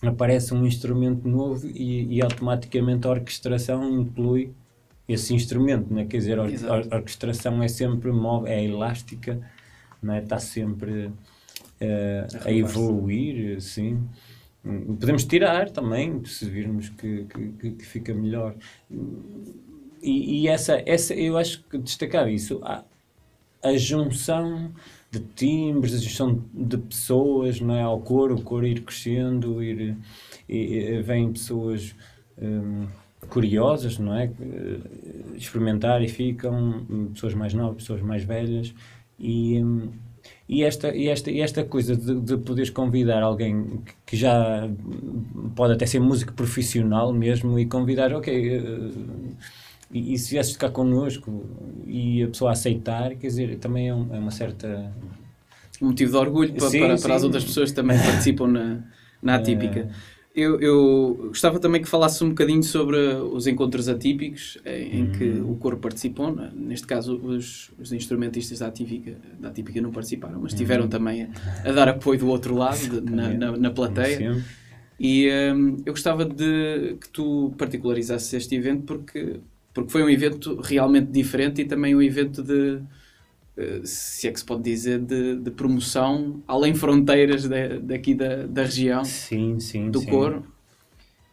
aparece 0.02 0.52
um 0.52 0.66
instrumento 0.66 1.28
novo 1.28 1.68
e, 1.68 2.16
e 2.16 2.24
automaticamente 2.24 3.06
a 3.06 3.12
orquestração 3.12 3.88
inclui 4.02 4.52
esse 5.08 5.32
instrumento, 5.36 5.94
né? 5.94 6.06
quer 6.06 6.18
dizer, 6.18 6.40
a, 6.40 6.44
a, 6.46 6.96
orquestração 6.96 7.62
é 7.62 7.68
sempre 7.68 8.12
móvel, 8.12 8.52
é 8.52 8.64
elástica, 8.64 9.40
né? 10.02 10.24
está 10.24 10.40
sempre 10.40 11.06
uh, 11.06 11.14
a 12.44 12.52
evoluir, 12.52 13.62
sim. 13.62 14.02
Podemos 14.64 15.26
tirar 15.26 15.72
também, 15.72 16.24
se 16.26 16.48
virmos 16.50 16.90
que, 16.90 17.26
que, 17.60 17.72
que 17.72 17.86
fica 17.86 18.14
melhor. 18.14 18.56
E, 20.02 20.44
e, 20.44 20.48
essa, 20.48 20.82
essa, 20.86 21.14
eu 21.16 21.38
acho 21.38 21.64
que 21.64 21.78
destacar 21.78 22.30
isso, 22.30 22.60
a, 22.64 22.84
a 23.64 23.76
junção 23.78 24.72
de 25.10 25.20
timbres, 25.20 25.96
a 25.96 25.98
junção 25.98 26.44
de 26.54 26.78
pessoas 26.78 27.60
não 27.60 27.76
é, 27.76 27.82
ao 27.82 28.00
coro, 28.02 28.36
o 28.36 28.42
coro 28.42 28.66
ir 28.68 28.82
crescendo, 28.82 29.64
ir, 29.64 29.98
vêm 31.04 31.32
pessoas. 31.32 31.96
Um, 32.40 32.88
curiosas, 33.30 33.98
não 33.98 34.16
é? 34.16 34.32
Experimentar 35.36 36.02
e 36.02 36.08
ficam 36.08 36.86
pessoas 37.14 37.34
mais 37.34 37.54
novas, 37.54 37.78
pessoas 37.78 38.02
mais 38.02 38.24
velhas 38.24 38.74
e, 39.20 39.62
e, 40.52 40.64
esta, 40.64 40.94
e, 40.94 41.08
esta, 41.08 41.32
e 41.32 41.40
esta 41.40 41.64
coisa 41.64 41.96
de, 41.96 42.20
de 42.20 42.36
poderes 42.36 42.70
convidar 42.70 43.24
alguém 43.24 43.82
que 44.06 44.18
já 44.18 44.70
pode 45.56 45.72
até 45.72 45.86
ser 45.86 46.02
músico 46.02 46.34
profissional 46.34 47.14
mesmo 47.14 47.58
e 47.58 47.66
convidar, 47.66 48.14
ok, 48.14 48.60
uh, 48.60 48.92
e, 49.90 50.14
e 50.14 50.18
se 50.18 50.32
viesse 50.32 50.52
ficar 50.52 50.72
connosco 50.72 51.46
e 51.88 52.24
a 52.24 52.28
pessoa 52.28 52.52
aceitar, 52.52 53.16
quer 53.16 53.28
dizer, 53.28 53.58
também 53.60 53.88
é, 53.88 53.96
um, 53.96 54.14
é 54.14 54.20
uma 54.20 54.32
certa... 54.32 54.92
Um 55.82 55.88
motivo 55.88 56.12
de 56.12 56.18
orgulho 56.18 56.54
para, 56.54 56.70
sim, 56.70 56.80
para, 56.82 56.98
para 56.98 57.16
as 57.16 57.24
outras 57.24 57.46
pessoas 57.46 57.70
que 57.70 57.76
também 57.78 57.98
participam 57.98 58.48
na, 58.48 58.80
na 59.24 59.36
atípica. 59.40 59.80
É. 59.80 59.90
Eu, 60.34 60.62
eu, 60.62 61.26
gostava 61.28 61.60
também 61.60 61.82
que 61.82 61.90
falasse 61.90 62.24
um 62.24 62.30
bocadinho 62.30 62.64
sobre 62.64 62.98
os 62.98 63.48
encontros 63.48 63.90
atípicos 63.90 64.58
em, 64.66 65.02
em 65.02 65.12
que 65.12 65.26
uhum. 65.26 65.52
o 65.52 65.56
coro 65.58 65.78
participou. 65.78 66.34
Né? 66.34 66.50
Neste 66.56 66.88
caso, 66.88 67.18
os, 67.18 67.70
os, 67.78 67.92
instrumentistas 67.92 68.60
da 68.60 68.68
atípica, 68.68 69.18
da 69.38 69.50
atípica 69.50 69.82
não 69.82 69.92
participaram, 69.92 70.40
mas 70.42 70.54
estiveram 70.54 70.84
uhum. 70.84 70.90
também 70.90 71.24
a, 71.24 71.70
a, 71.70 71.72
dar 71.74 71.90
apoio 71.90 72.18
do 72.18 72.28
outro 72.30 72.56
lado, 72.56 73.02
de, 73.02 73.12
na, 73.12 73.30
na, 73.34 73.58
na, 73.58 73.72
plateia. 73.72 74.42
E 74.98 75.28
um, 75.54 75.78
eu 75.86 75.94
gostava 75.94 76.24
de 76.24 76.96
que 77.02 77.10
tu 77.10 77.54
particularizasses 77.58 78.32
este 78.34 78.56
evento 78.56 78.84
porque, 78.84 79.42
porque 79.74 79.92
foi 79.92 80.04
um 80.04 80.10
evento 80.10 80.62
realmente 80.62 81.12
diferente 81.12 81.62
e 81.62 81.66
também 81.66 81.94
um 81.94 82.02
evento 82.02 82.42
de 82.42 82.76
eh, 82.76 82.82
se 83.86 84.28
é 84.28 84.32
que 84.32 84.40
se 84.40 84.46
pode 84.46 84.64
dizer, 84.64 85.00
de, 85.00 85.36
de 85.38 85.52
promoção 85.52 86.42
além 86.48 86.74
fronteiras 86.74 87.48
de, 87.48 87.80
daqui 87.80 88.14
da, 88.16 88.46
da 88.46 88.64
região 88.64 89.04
sim, 89.04 89.60
sim, 89.60 89.92
do 89.92 90.00
sim. 90.02 90.10
coro. 90.10 90.44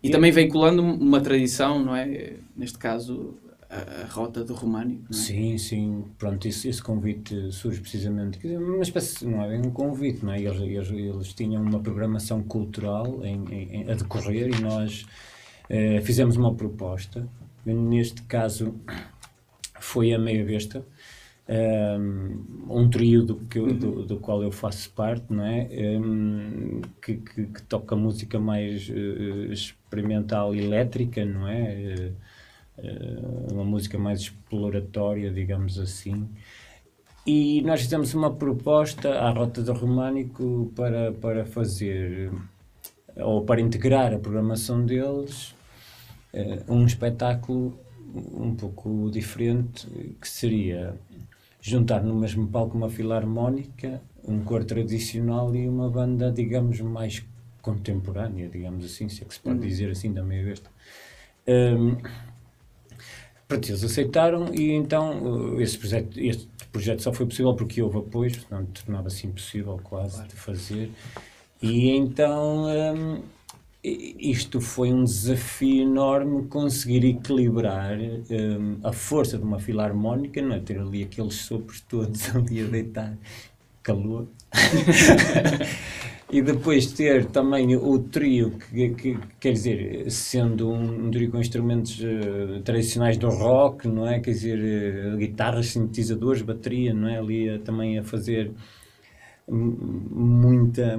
E, 0.03 0.11
também 0.11 0.31
veiculando 0.31 0.83
uma 0.83 1.21
tradição, 1.21 1.85
não 1.85 1.95
é? 1.95 2.35
Neste 2.57 2.79
caso, 2.79 3.35
a, 3.69 4.03
a 4.03 4.07
rota 4.07 4.45
do 4.45 4.55
Românico. 4.55 5.05
É? 5.11 5.13
Sim, 5.13 5.59
sim. 5.59 6.05
Pronto, 6.19 6.47
esse, 6.47 6.69
esse 6.69 6.83
convite 6.83 7.53
surge 7.53 7.81
precisamente. 7.81 8.39
dizer, 8.39 8.59
Uma 8.59 8.83
espécie, 8.83 9.27
não 9.27 9.43
é 9.43 9.59
um 9.59 9.71
convite, 9.71 10.25
não 10.25 10.33
é? 10.33 10.41
Eles, 10.41 10.61
eles, 10.61 10.91
eles 10.91 11.33
tinham 11.35 11.63
uma 11.63 11.81
programação 11.81 12.43
cultural 12.43 13.25
em- 13.25 13.45
em- 13.53 13.91
a 13.91 13.95
decorrer 13.95 14.49
e 14.57 14.63
nós 14.63 15.05
eh, 15.69 16.01
fizemos 16.03 16.37
uma 16.37 16.55
proposta. 16.55 17.29
Neste 17.67 18.23
caso, 18.23 18.75
foi 19.81 20.13
a 20.13 20.19
Meia 20.19 20.45
Besta. 20.45 20.85
Um, 21.51 22.45
um 22.69 22.91
trio 22.91 23.25
do, 23.25 23.37
que 23.37 23.59
do, 23.59 24.05
do 24.05 24.19
qual 24.19 24.43
eu 24.43 24.53
faço 24.53 24.91
parte, 24.91 25.33
não 25.33 25.45
é? 25.45 25.67
Um, 25.99 26.83
que, 27.01 27.17
que, 27.17 27.47
que 27.47 27.63
toca 27.63 27.97
música 27.97 28.39
mais 28.39 28.91
eh, 28.91 29.51
experimental 29.51 30.55
elétrica, 30.55 31.25
não 31.25 31.49
é? 31.49 32.13
Eh, 32.79 33.51
uma 33.51 33.65
música 33.65 33.99
mais 33.99 34.21
exploratória, 34.21 35.31
digamos 35.31 35.79
assim. 35.79 36.29
E 37.27 37.61
nós 37.63 37.81
fizemos 37.83 38.15
uma 38.15 38.33
proposta 38.35 39.19
à 39.19 39.31
Rota 39.31 39.63
do 39.63 39.73
Românico 39.73 40.73
para, 40.77 41.13
para 41.13 41.45
fazer, 41.45 42.31
ou 43.17 43.45
para 43.45 43.61
integrar 43.61 44.15
a 44.15 44.19
programação 44.19 44.85
deles, 44.85 45.55
eh, 46.33 46.63
um 46.69 46.87
espetáculo 46.87 47.79
um 48.33 48.55
pouco 48.55 49.11
diferente, 49.11 49.87
que 50.21 50.29
seria 50.29 50.95
juntar 51.61 52.03
no 52.03 52.15
mesmo 52.15 52.47
palco 52.49 52.77
uma 52.77 52.89
filarmónica, 52.91 54.01
um 54.27 54.41
coro 54.45 54.65
tradicional 54.65 55.55
e 55.55 55.69
uma 55.69 55.91
banda, 55.91 56.31
digamos, 56.31 56.81
mais 56.81 57.25
contemporânea, 57.63 58.49
digamos 58.49 58.85
assim, 58.85 59.09
se 59.09 59.23
é 59.23 59.27
que 59.27 59.35
se 59.35 59.41
pode 59.41 59.61
dizer 59.61 59.91
assim 59.91 60.13
da 60.13 60.23
meia 60.23 60.45
besta. 60.45 60.71
Hum, 61.49 61.97
Pronto, 63.47 63.67
eles 63.71 63.83
aceitaram 63.83 64.53
e 64.55 64.73
então 64.73 65.55
uh, 65.55 65.61
esse 65.61 65.79
projeto, 65.79 66.21
este 66.21 66.47
projeto 66.71 67.03
só 67.03 67.13
foi 67.13 67.25
possível 67.27 67.55
porque 67.55 67.81
houve 67.81 67.97
apoio, 67.99 68.31
senão 68.31 68.67
tornava-se 68.67 69.27
impossível 69.27 69.81
quase 69.83 70.23
de 70.25 70.35
fazer. 70.35 70.91
E 71.63 71.91
então 71.91 72.67
i- 72.71 73.23
isto 74.19 74.61
foi 74.61 74.93
um 74.93 75.05
desafio 75.05 75.83
enorme 75.83 76.47
conseguir 76.49 77.05
equilibrar 77.05 77.99
hum, 77.99 78.79
a 78.85 78.93
força 78.93 79.39
de 79.39 79.45
uma 79.45 79.59
filarmónica, 79.59 80.41
não 80.43 80.55
é? 80.57 80.61
Ter 80.61 80.79
ali 80.79 81.03
aqueles 81.03 81.35
sopros 81.37 81.81
todos 81.83 82.29
ali 82.35 82.61
a 82.63 82.65
deitar 82.67 83.17
calor. 83.83 84.29
E 86.31 86.43
depois 86.43 86.93
ter 86.93 87.25
também 87.27 87.75
o 87.75 87.99
trio, 88.01 88.51
que, 88.71 88.91
que- 88.91 89.19
quer 89.41 89.53
dizer, 89.53 90.11
sendo 90.11 90.71
um, 90.71 91.07
um 91.07 91.11
trio 91.11 91.31
com 91.31 91.39
instrumentos 91.41 91.99
eh, 92.03 92.61
tradicionais 92.63 93.17
do 93.17 93.31
rock, 93.31 93.89
não 93.89 94.07
é? 94.07 94.21
Quer 94.21 94.33
dizer, 94.33 94.59
eh, 94.59 95.17
guitarras, 95.17 95.69
sintetizadores, 95.69 96.43
bateria, 96.43 96.93
não 96.93 97.09
é? 97.09 97.19
Ali 97.19 97.49
a- 97.49 97.59
também 97.61 97.99
a 97.99 98.05
fazer 98.05 98.53
muita, 99.51 100.99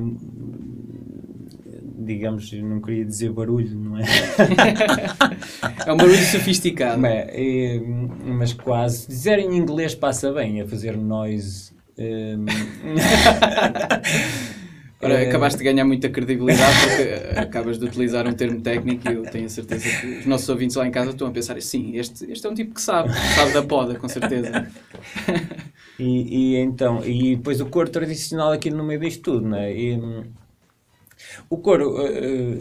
digamos, 1.98 2.52
não 2.54 2.82
queria 2.82 3.06
dizer 3.06 3.32
barulho, 3.32 3.78
não 3.78 3.98
é? 3.98 4.04
É 5.86 5.94
um 5.94 5.98
barulho 5.98 6.18
sofisticado. 6.18 7.00
Mas, 7.00 7.28
eh, 7.30 7.82
mas 8.26 8.54
quase. 8.54 9.08
Dizer 9.08 9.40
em 9.40 9.56
inglês 9.56 9.96
passa 9.96 10.32
bem, 10.32 10.62
a 10.62 10.68
fazer 10.68 10.98
noise. 10.98 11.72
hum, 11.98 12.46
Ora, 15.02 15.14
eh, 15.14 15.30
acabaste 15.30 15.58
de 15.58 15.64
ganhar 15.64 15.86
muita 15.86 16.10
credibilidade 16.10 16.74
porque 16.82 17.02
eh, 17.04 17.40
acabas 17.40 17.80
de 17.80 17.86
utilizar 17.86 18.28
um 18.28 18.34
termo 18.34 18.60
técnico 18.60 19.10
e 19.10 19.14
eu 19.14 19.24
tenho 19.24 19.46
a 19.46 19.50
certeza 19.50 19.88
que 19.90 20.08
os 20.20 20.26
nossos 20.26 20.50
ouvintes 20.50 20.76
lá 20.76 20.86
em 20.86 20.92
casa 20.92 21.12
estão 21.12 21.28
a 21.28 21.32
pensar 21.32 21.60
sim, 21.62 21.96
este, 21.96 22.30
este 22.30 22.46
é 22.46 22.50
um 22.50 22.54
tipo 22.54 22.74
que 22.74 22.82
sabe, 22.82 23.10
sabe 23.36 23.54
da 23.54 23.64
poda, 23.64 23.96
com 23.96 24.10
certeza. 24.10 24.68
E, 26.00 26.56
e 26.56 26.56
então, 26.58 26.94
e 27.06 27.36
depois 27.36 27.60
o 27.62 27.68
coro 27.70 27.90
tradicional 27.90 28.52
aqui 28.54 28.70
no 28.72 28.84
meio 28.84 29.00
disto 29.02 29.22
tudo, 29.24 29.48
né? 29.48 29.72
E, 29.78 29.96
hum, 29.98 30.24
o 31.50 31.58
coro, 31.58 32.00
eh, 32.06 32.58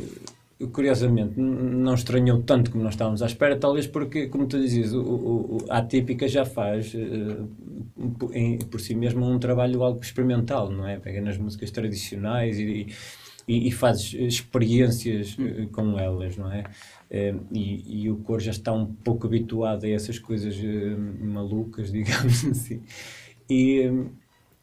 eh, 0.61 0.66
curiosamente, 0.73 1.38
não 1.38 1.95
estranhou 1.95 2.42
tanto 2.42 2.71
como 2.71 2.83
nós 2.85 2.95
estávamos 2.95 3.23
à 3.23 3.26
espera, 3.26 3.57
talvez 3.59 3.87
porque, 3.87 4.26
como 4.28 4.47
tu 4.47 4.59
dizias, 4.61 4.92
o, 4.92 5.00
o, 5.02 5.59
a 5.71 5.78
Atípica 5.78 6.26
já 6.28 6.45
faz 6.45 6.92
eh, 6.95 7.37
por- 8.18 8.35
em- 8.35 8.59
por 8.59 8.80
si 8.80 8.95
mesmo 8.95 9.25
um 9.26 9.38
trabalho 9.38 9.83
algo 9.83 10.00
experimental, 10.02 10.71
não 10.71 10.87
é? 10.87 10.99
Pega 10.99 11.21
nas 11.21 11.38
músicas 11.38 11.71
tradicionais 11.71 12.59
e, 12.59 12.87
e, 13.47 13.68
e 13.68 13.73
faz 13.73 14.12
experiências 14.14 15.37
eh, 15.38 15.66
com 15.73 15.99
elas, 15.99 16.37
não 16.37 16.50
é? 16.52 16.64
E, 17.52 18.02
e 18.04 18.11
o 18.11 18.16
coro 18.16 18.40
já 18.40 18.50
está 18.50 18.73
um 18.73 18.85
pouco 18.87 19.26
habituado 19.26 19.85
a 19.85 19.88
essas 19.88 20.18
coisas 20.18 20.57
malucas, 21.21 21.90
digamos 21.92 22.45
assim. 22.45 22.83
E, 23.50 23.90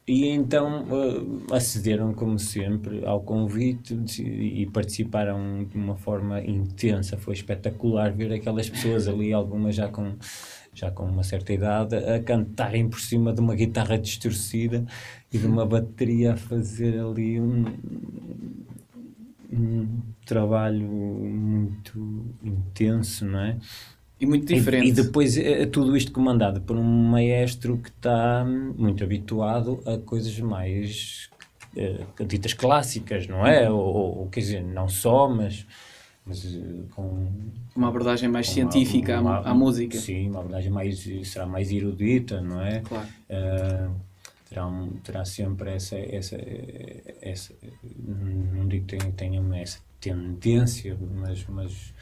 e 0.06 0.26
então 0.28 0.84
eh, 1.50 1.54
acederam, 1.56 2.12
como 2.14 2.38
sempre, 2.38 3.04
ao 3.04 3.20
convite 3.22 3.94
e 4.20 4.62
e 4.62 4.66
participaram 4.70 5.64
de 5.64 5.76
uma 5.76 5.96
forma 5.96 6.40
intensa. 6.42 7.16
Foi 7.18 7.34
espetacular 7.34 8.12
ver 8.12 8.32
aquelas 8.32 8.68
pessoas 8.70 9.08
ali, 9.08 9.32
algumas 9.32 9.74
já 9.74 9.88
com, 9.88 10.14
já 10.74 10.90
com 10.90 11.04
uma 11.06 11.22
certa 11.24 11.52
idade, 11.52 11.96
a 11.96 12.22
cantarem 12.22 12.88
por 12.88 13.00
cima 13.00 13.32
de 13.32 13.40
uma 13.40 13.54
guitarra 13.54 13.98
distorcida 13.98 14.84
e 15.32 15.38
de 15.38 15.46
uma 15.46 15.66
bateria 15.66 16.34
a 16.34 16.36
fazer 16.36 17.00
ali 17.00 17.40
um, 17.40 17.64
um 19.52 20.02
trabalho 20.24 20.88
muito 20.88 22.26
intenso, 22.42 23.24
não 23.24 23.40
é? 23.40 23.58
E 24.20 24.24
muito 24.26 24.50
E- 24.52 24.56
diferente. 24.56 24.88
E, 24.88 24.92
depois 24.92 25.36
é 25.36 25.66
tudo 25.66 25.96
isto 25.96 26.10
comandado 26.12 26.60
por 26.62 26.76
um 26.76 26.82
maestro 26.82 27.76
que 27.78 27.90
está 27.90 28.44
hum, 28.46 28.74
muito 28.76 29.04
habituado 29.04 29.82
a 29.86 29.98
coisas 29.98 30.38
mais 30.40 31.28
eh, 31.76 32.00
ditas 32.26 32.54
clássicas, 32.54 33.26
não 33.26 33.46
é? 33.46 33.70
Ou, 33.70 33.78
ou- 33.78 34.18
ou, 34.20 34.26
quer 34.28 34.40
dizer, 34.40 34.62
não 34.62 34.88
só, 34.88 35.28
mas, 35.28 35.66
mas 36.24 36.42
com 36.92 37.28
Uma 37.74 37.88
abordagem 37.88 38.28
mais 38.28 38.48
científica 38.48 39.18
à 39.18 39.22
mu- 39.22 39.28
uma- 39.28 39.38
à, 39.40 39.54
música. 39.54 39.98
Sim, 39.98 40.30
uma 40.30 40.40
abordagem 40.40 40.70
mais 40.70 41.06
será 41.24 41.44
mais 41.44 41.70
erudita, 41.70 42.40
não 42.40 42.62
é? 42.62 42.80
Claro. 42.80 43.06
Uh, 43.28 43.94
terá, 44.48 44.66
um- 44.66 44.92
terá 45.04 45.24
sempre 45.26 45.70
essa, 45.72 45.96
essa, 45.96 46.38
essa 47.20 47.52
não 48.54 48.66
digo 48.66 48.86
que 48.86 48.96
tenha, 48.96 49.12
tenham 49.12 49.52
essa 49.52 49.78
tendência, 50.00 50.96
mas, 51.16 51.44
mas 51.48 51.94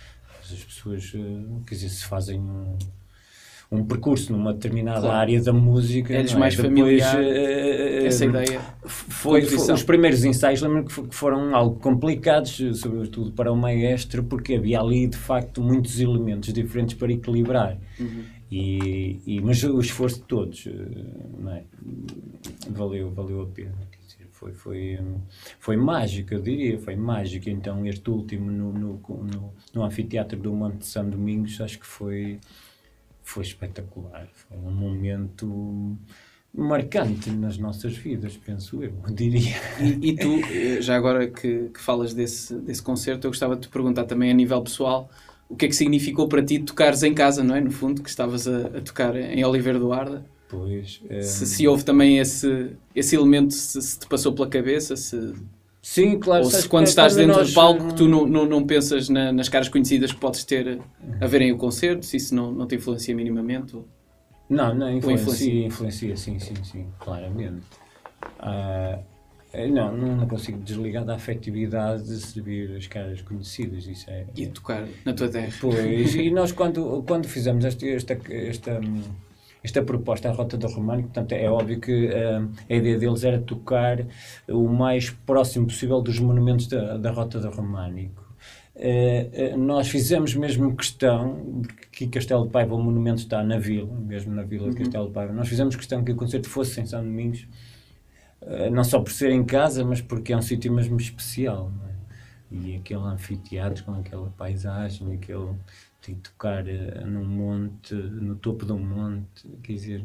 as 0.53 0.65
pessoas, 0.65 1.13
uh, 1.15 1.63
quer 1.67 1.75
dizer, 1.75 1.89
se 1.89 2.05
fazem 2.05 2.41
um, 2.41 2.77
um 3.73 3.85
percurso 3.85 4.33
numa 4.33 4.53
determinada 4.53 5.01
Claro. 5.01 5.17
área 5.17 5.43
da 5.43 5.53
música, 5.53 6.13
É-lhes 6.15 6.31
não 6.33 6.39
é? 6.39 6.41
mais 6.41 6.57
Depois, 6.57 6.73
familiar 7.03 7.17
uh, 7.21 8.07
Essa 8.07 8.25
ideia. 8.27 8.61
foi, 8.85 9.43
foi- 9.43 9.73
os 9.75 9.83
primeiros 9.83 10.25
ensaios 10.25 10.61
lembro 10.61 10.85
que 10.85 10.93
fo- 10.93 11.05
que 11.05 11.15
foram 11.15 11.55
algo 11.57 11.77
complicados, 11.81 12.61
eh, 12.61 12.73
sobretudo 12.75 13.33
para 13.33 13.51
o 13.51 13.57
maestro, 13.57 14.23
porque 14.25 14.55
havia 14.55 14.81
ali 14.81 15.07
de 15.09 15.17
facto 15.17 15.63
muitos 15.63 15.99
elementos 15.99 16.53
diferentes 16.53 16.95
para 16.95 17.13
equilibrar. 17.13 17.79
Uhum. 17.99 18.25
E, 18.53 19.21
e- 19.27 19.41
mas 19.41 19.65
o 19.65 19.81
esforço 19.81 20.17
de 20.21 20.27
todos, 20.27 20.67
eh, 20.67 21.51
é? 21.51 21.63
valeu, 22.71 23.11
valeu 23.11 23.41
a 23.43 23.47
pena. 23.47 23.73
Foi, 24.45 24.53
foi, 24.53 24.99
foi 25.59 25.77
mágico, 25.77 26.35
eu 26.35 26.41
diria, 26.43 26.79
foi 26.79 26.97
mágico. 26.97 27.49
Então, 27.49 27.87
este 27.87 28.11
último 28.11 28.51
no, 28.51 28.73
no, 28.73 28.99
no, 28.99 29.55
no 29.73 29.83
anfiteatro 29.83 30.39
do 30.39 30.53
Monte 30.53 30.79
de 30.79 30.87
São 30.87 31.09
Domingos, 31.09 31.59
acho 31.63 31.79
que 31.79 31.87
foi, 31.87 32.39
foi 33.23 33.43
espetacular. 33.43 34.29
Foi 34.35 34.59
um 34.59 34.71
momento 34.71 35.97
marcante 36.53 37.31
nas 37.31 37.57
nossas 37.57 37.97
vidas, 37.97 38.37
penso 38.37 38.83
eu, 38.85 38.93
diria. 39.11 39.57
E, 39.81 40.11
e 40.11 40.17
tu, 40.17 40.41
eh, 40.53 40.83
já 40.83 40.95
agora 40.95 41.27
que, 41.27 41.71
que 41.71 41.81
falas 41.81 42.13
desse, 42.13 42.55
desse 42.57 42.83
concerto, 42.83 43.27
eu 43.27 43.31
gostava 43.31 43.57
de 43.57 43.63
te 43.63 43.69
perguntar 43.69 44.05
também 44.05 44.31
a 44.31 44.35
nível 44.35 44.61
pessoal 44.63 45.11
o 45.49 45.57
que 45.57 45.65
é 45.67 45.69
que 45.69 45.77
significou 45.77 46.29
para 46.29 46.45
ti 46.45 46.59
tocares 46.59 47.03
em 47.03 47.15
casa, 47.15 47.43
não 47.43 47.57
é? 47.57 47.61
No 47.61 47.71
fundo, 47.71 48.03
que 48.03 48.11
estavas 48.11 48.47
a, 48.47 48.67
a 48.67 48.81
tocar 48.83 49.17
em 49.17 49.43
Oliveira 49.45 49.79
do 49.79 49.93
Arda. 49.93 50.25
Pois, 50.49 51.01
Se, 51.23 51.43
hum, 51.45 51.47
se 51.47 51.69
houve 51.69 51.85
também 51.85 52.19
esse, 52.19 52.71
esse 52.95 53.17
elemento, 53.17 53.53
se, 53.55 53.81
se 53.83 53.99
te 53.99 54.07
passou 54.07 54.33
pela 54.33 54.47
cabeça, 54.49 54.95
se, 54.97 55.33
sim, 55.83 56.19
claro. 56.19 56.45
ou 56.45 56.51
se 56.51 56.69
quando 56.69 56.85
que 56.85 56.91
estás 56.91 57.17
dentro 57.17 57.37
nós, 57.39 57.49
do 57.51 57.55
palco 57.55 57.89
que 57.89 57.95
tu 57.95 58.05
hum, 58.05 58.09
não, 58.09 58.27
não, 58.27 58.47
não 58.47 58.67
pensas 58.67 59.09
na- 59.09 59.33
nas 59.33 59.49
caras 59.49 59.69
conhecidas 59.69 60.13
que 60.13 60.21
podes 60.21 60.45
ter 60.45 60.81
a 61.21 61.27
verem 61.27 61.51
o 61.53 61.57
concerto, 61.57 62.05
se 62.07 62.17
isso 62.17 62.35
não, 62.35 62.53
não 62.53 62.67
te 62.67 62.75
influencia 62.77 63.15
minimamente. 63.15 63.75
ou- 63.75 63.89
Não, 64.49 64.75
não, 64.75 64.91
influencia? 64.93 65.67
influencia, 65.67 66.17
sim, 66.17 66.39
sim, 66.39 66.55
sim, 66.63 66.87
claramente. 67.01 67.65
Ah, 68.39 68.99
eh, 69.53 69.69
não, 69.69 69.97
não, 69.97 70.17
não 70.19 70.29
consigo 70.29 70.59
desligar 70.59 71.05
da 71.05 71.15
afetividade 71.15 72.05
de 72.05 72.17
servir 72.21 72.77
as 72.77 72.87
caras 72.87 73.23
conhecidas, 73.23 73.87
isso 73.87 74.09
é... 74.11 74.27
E 74.37 74.47
tocar 74.47 74.87
na 75.05 75.13
tua 75.13 75.29
terra. 75.29 75.49
Pois, 75.61 76.15
e 76.15 76.31
nós 76.33 76.53
quando, 76.53 77.03
quando 77.07 77.27
fizemos 77.29 77.65
esta, 77.65 77.87
esta, 77.87 78.19
esta, 78.31 78.81
esta 79.65 79.83
proposta 79.83 80.29
à 80.29 80.33
Rota 80.33 80.59
do 80.59 80.67
Românico, 80.69 81.09
portanto, 81.09 81.33
é 81.33 81.51
óbvio 81.51 81.81
que 81.81 82.11
ah, 82.13 82.47
a 82.69 82.75
ideia 82.75 82.99
deles 82.99 83.25
era 83.25 83.41
tocar 83.41 84.07
o 84.47 84.69
mais 84.69 85.09
próximo 85.09 85.67
possível 85.67 86.03
dos 86.03 86.19
monumentos 86.19 86.67
da, 86.67 86.99
da 86.99 87.11
Rota 87.11 87.41
do 87.41 87.51
Românico. 87.51 88.23
Uh, 88.77 89.55
uh, 89.55 89.57
nós 89.57 89.89
fizemos 89.89 90.35
mesmo 90.35 90.75
questão 90.75 91.63
que 91.93 92.09
Castelo 92.09 92.45
de 92.45 92.51
Paiva, 92.51 92.75
o 92.75 92.83
monumento 92.83 93.21
está 93.21 93.43
na 93.43 93.57
vila, 93.57 93.89
mesmo 94.01 94.35
na 94.35 94.43
vila 94.43 94.65
de 94.65 94.71
uhum. 94.71 94.83
Castelo 94.83 95.07
de 95.07 95.13
Paiva, 95.13 95.33
nós 95.33 95.49
fizemos 95.49 95.77
questão 95.77 96.03
que 96.03 96.11
o 96.11 96.17
concerto 96.17 96.49
fosse 96.49 96.81
em 96.81 96.87
São 96.87 97.01
Domingos, 97.03 97.47
uh, 98.43 98.69
não 98.73 98.83
só 98.83 99.01
por 99.01 99.13
ser 99.13 99.31
em 99.31 99.45
casa, 99.45 99.85
mas 99.85 100.03
porque 100.03 100.33
é 100.33 100.37
um 100.37 100.43
sítio 100.43 100.73
mesmo 100.73 100.97
especial. 100.99 101.71
É? 101.89 101.95
E 102.51 102.77
aquele 102.77 103.01
anfiteatro 103.03 103.85
com 103.85 103.95
aquela 103.95 104.29
paisagem, 104.37 105.15
aquele 105.15 105.51
de 106.13 106.21
tocar 106.21 106.65
num 107.07 107.25
monte, 107.25 107.95
no 107.95 108.37
topo 108.37 108.67
de 108.67 108.73
um 108.73 108.79
monte, 108.79 109.49
quer 109.63 109.73
dizer, 109.73 110.05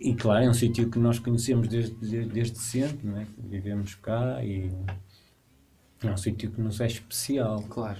e 0.00 0.14
claro, 0.14 0.44
é 0.44 0.48
um 0.48 0.54
sítio 0.54 0.90
que 0.90 0.98
nós 0.98 1.18
conhecemos 1.18 1.68
desde, 1.68 2.24
desde 2.26 2.58
sempre, 2.58 3.06
não 3.06 3.18
é? 3.18 3.26
vivemos 3.38 3.94
cá 3.94 4.42
e 4.44 4.70
é 6.02 6.10
um 6.10 6.16
sítio 6.16 6.50
que 6.50 6.60
nos 6.60 6.80
é 6.80 6.86
especial. 6.86 7.62
Claro. 7.68 7.98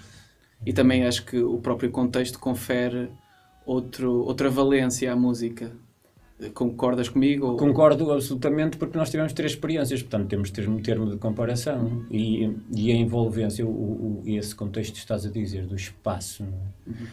E 0.65 0.73
também 0.73 1.05
acho 1.07 1.25
que 1.25 1.39
o 1.39 1.59
próprio 1.59 1.91
contexto 1.91 2.39
confere 2.39 3.11
outro, 3.65 4.25
outra 4.25 4.51
valência 4.51 5.13
à 5.13 5.17
música. 5.17 5.73
Concordas 6.55 7.09
comigo? 7.09 7.57
Concordo 7.57 8.11
absolutamente 8.13 8.77
porque 8.77 8.97
nós 8.97 9.11
tivemos 9.11 9.33
três 9.33 9.53
experiências, 9.53 10.03
portanto 10.03 10.29
temos 10.29 10.51
ter 10.51 10.69
um 10.69 10.81
termo 10.81 11.11
de 11.11 11.17
comparação 11.17 12.07
e, 12.11 12.51
e 12.75 12.91
a 12.91 12.95
envolvência, 12.95 13.67
o, 13.67 13.69
o, 13.71 14.23
esse 14.25 14.55
contexto 14.55 14.95
que 14.95 14.99
estás 14.99 15.27
a 15.27 15.31
dizer, 15.31 15.67
do 15.67 15.77
espaço. 15.77 16.43
É? 16.43 16.91
Uhum 16.91 17.07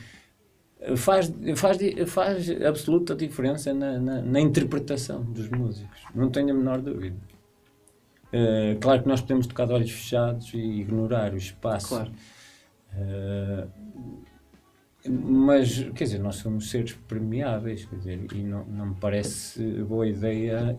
faz, 0.96 1.34
faz, 1.56 1.78
faz 2.08 2.62
absoluta 2.62 3.16
diferença 3.16 3.74
na, 3.74 4.00
na, 4.00 4.22
na, 4.22 4.40
interpretação 4.40 5.24
dos 5.24 5.50
músicos, 5.50 6.00
não 6.14 6.30
tenho 6.30 6.52
a 6.52 6.54
menor 6.54 6.82
dúvida. 6.82 7.18
Uh, 8.28 8.78
claro 8.80 9.02
que 9.02 9.08
nós 9.08 9.22
podemos 9.22 9.48
tocar 9.48 9.66
de 9.66 9.74
olhos 9.74 9.92
fechados 9.92 10.54
e 10.54 10.58
ignorar 10.58 11.34
o 11.34 11.38
espaço. 11.38 11.90
Claro. 11.90 12.12
Uh, 12.94 13.68
mas, 15.10 15.90
quer 15.96 16.04
dizer, 16.06 16.20
nós 16.20 16.36
somos 16.36 16.70
seres 16.70 16.94
permeáveis, 16.94 17.86
quer 17.86 17.96
dizer, 17.98 18.28
e 18.34 18.44
não, 18.44 18.66
não 18.66 18.86
me 18.88 18.96
parece 18.96 19.62
boa 19.84 20.08
ideia 20.08 20.78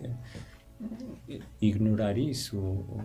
ignorar 1.60 2.16
isso. 2.16 2.58
Ou, 2.58 3.00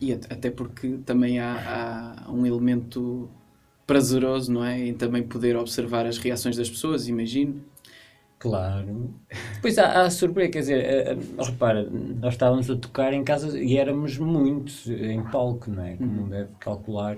E 0.00 0.12
até 0.12 0.50
porque 0.50 0.98
também 1.04 1.38
há, 1.38 2.24
há 2.26 2.30
um 2.30 2.44
elemento 2.46 3.28
prazeroso, 3.86 4.52
não 4.52 4.64
é? 4.64 4.78
Em 4.78 4.94
também 4.94 5.22
poder 5.22 5.56
observar 5.56 6.06
as 6.06 6.18
reações 6.18 6.56
das 6.56 6.68
pessoas, 6.68 7.08
imagino. 7.08 7.62
Claro. 8.38 9.14
Pois 9.62 9.78
há, 9.78 10.02
há 10.02 10.10
surpresa, 10.10 10.50
quer 10.50 10.58
dizer, 10.60 11.16
uh, 11.16 11.42
repara, 11.42 11.88
nós 11.90 12.34
estávamos 12.34 12.70
a 12.70 12.76
tocar 12.76 13.12
em 13.14 13.24
casa 13.24 13.58
e 13.58 13.78
éramos 13.78 14.18
muitos 14.18 14.86
em 14.88 15.22
palco, 15.24 15.70
não 15.70 15.82
é? 15.82 15.96
Como 15.96 16.22
uhum. 16.22 16.28
deve 16.28 16.50
calcular. 16.60 17.16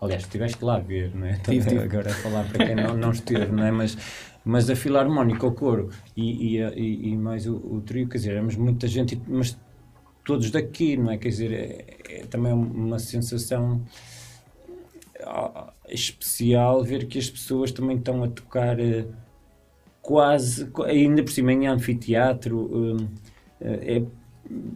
Aliás, 0.00 0.22
estiveste 0.22 0.64
lá 0.64 0.76
a 0.76 0.80
ver, 0.80 1.14
não 1.14 1.26
é? 1.26 1.34
Tive, 1.34 1.68
tive. 1.68 1.82
Agora 1.82 2.10
a 2.10 2.14
falar 2.14 2.48
para 2.48 2.66
quem 2.66 2.74
não, 2.74 2.96
não 2.96 3.10
esteve, 3.10 3.52
não 3.52 3.64
é? 3.64 3.70
Mas, 3.70 3.98
mas 4.44 4.70
a 4.70 4.74
Filarmónica, 4.74 5.46
o 5.46 5.52
coro 5.52 5.90
e, 6.16 6.56
e, 6.56 6.58
e, 6.58 7.08
e 7.10 7.16
mais 7.16 7.46
o, 7.46 7.56
o, 7.56 7.82
trio, 7.82 8.08
quer 8.08 8.16
dizer, 8.16 8.30
éramos 8.30 8.56
muita 8.56 8.88
gente, 8.88 9.20
mas 9.28 9.58
todos 10.24 10.50
daqui, 10.50 10.96
não 10.96 11.10
é? 11.10 11.18
Quer 11.18 11.28
dizer, 11.28 11.52
é, 11.52 12.20
é 12.20 12.26
também 12.26 12.52
uma 12.52 12.98
sensação 12.98 13.82
especial 15.88 16.82
ver 16.82 17.06
que 17.06 17.18
as 17.18 17.28
pessoas 17.28 17.72
também 17.72 17.96
estão 17.96 18.22
a 18.22 18.28
tocar 18.28 18.78
uh, 18.78 19.12
quase, 20.00 20.70
ainda 20.86 21.22
por 21.22 21.30
cima 21.30 21.52
em 21.52 21.66
anfiteatro, 21.66 22.58
uh, 22.58 23.08
é, 23.60 24.02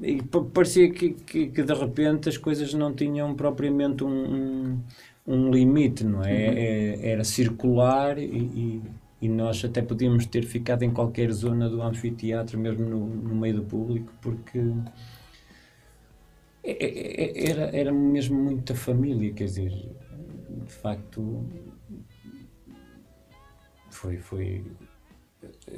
e 0.03 0.23
parecia 0.53 0.91
que, 0.93 1.11
que, 1.11 1.47
que, 1.49 1.63
de 1.63 1.75
repente 1.75 2.29
as 2.29 2.37
coisas 2.37 2.73
não 2.75 2.93
tinham 2.93 3.35
propriamente 3.35 4.05
um, 4.05 4.09
um, 4.09 4.81
um 5.27 5.51
limite, 5.51 6.05
não 6.05 6.23
é? 6.23 6.33
Uhum. 6.33 6.55
é? 6.57 7.11
Era 7.11 7.25
circular 7.25 8.19
e, 8.19 8.25
e, 8.25 8.83
e, 9.23 9.29
nós 9.29 9.65
até 9.65 9.81
podíamos 9.81 10.27
ter 10.27 10.45
ficado 10.45 10.83
em 10.83 10.91
qualquer 10.91 11.33
zona 11.33 11.69
do 11.69 11.83
anfiteatro, 11.83 12.59
mesmo 12.59 12.89
no, 12.89 13.07
no 13.07 13.35
meio 13.35 13.57
do 13.57 13.63
público, 13.63 14.13
porque 14.21 14.61
é, 16.63 16.71
é, 16.71 17.25
é, 17.25 17.51
era, 17.51 17.77
era 17.77 17.93
mesmo 17.93 18.43
muita 18.43 18.75
família, 18.75 19.33
quer 19.33 19.45
dizer, 19.45 19.71
de 19.71 20.73
facto 20.73 21.45
foi 23.91 24.17
foi 24.17 24.65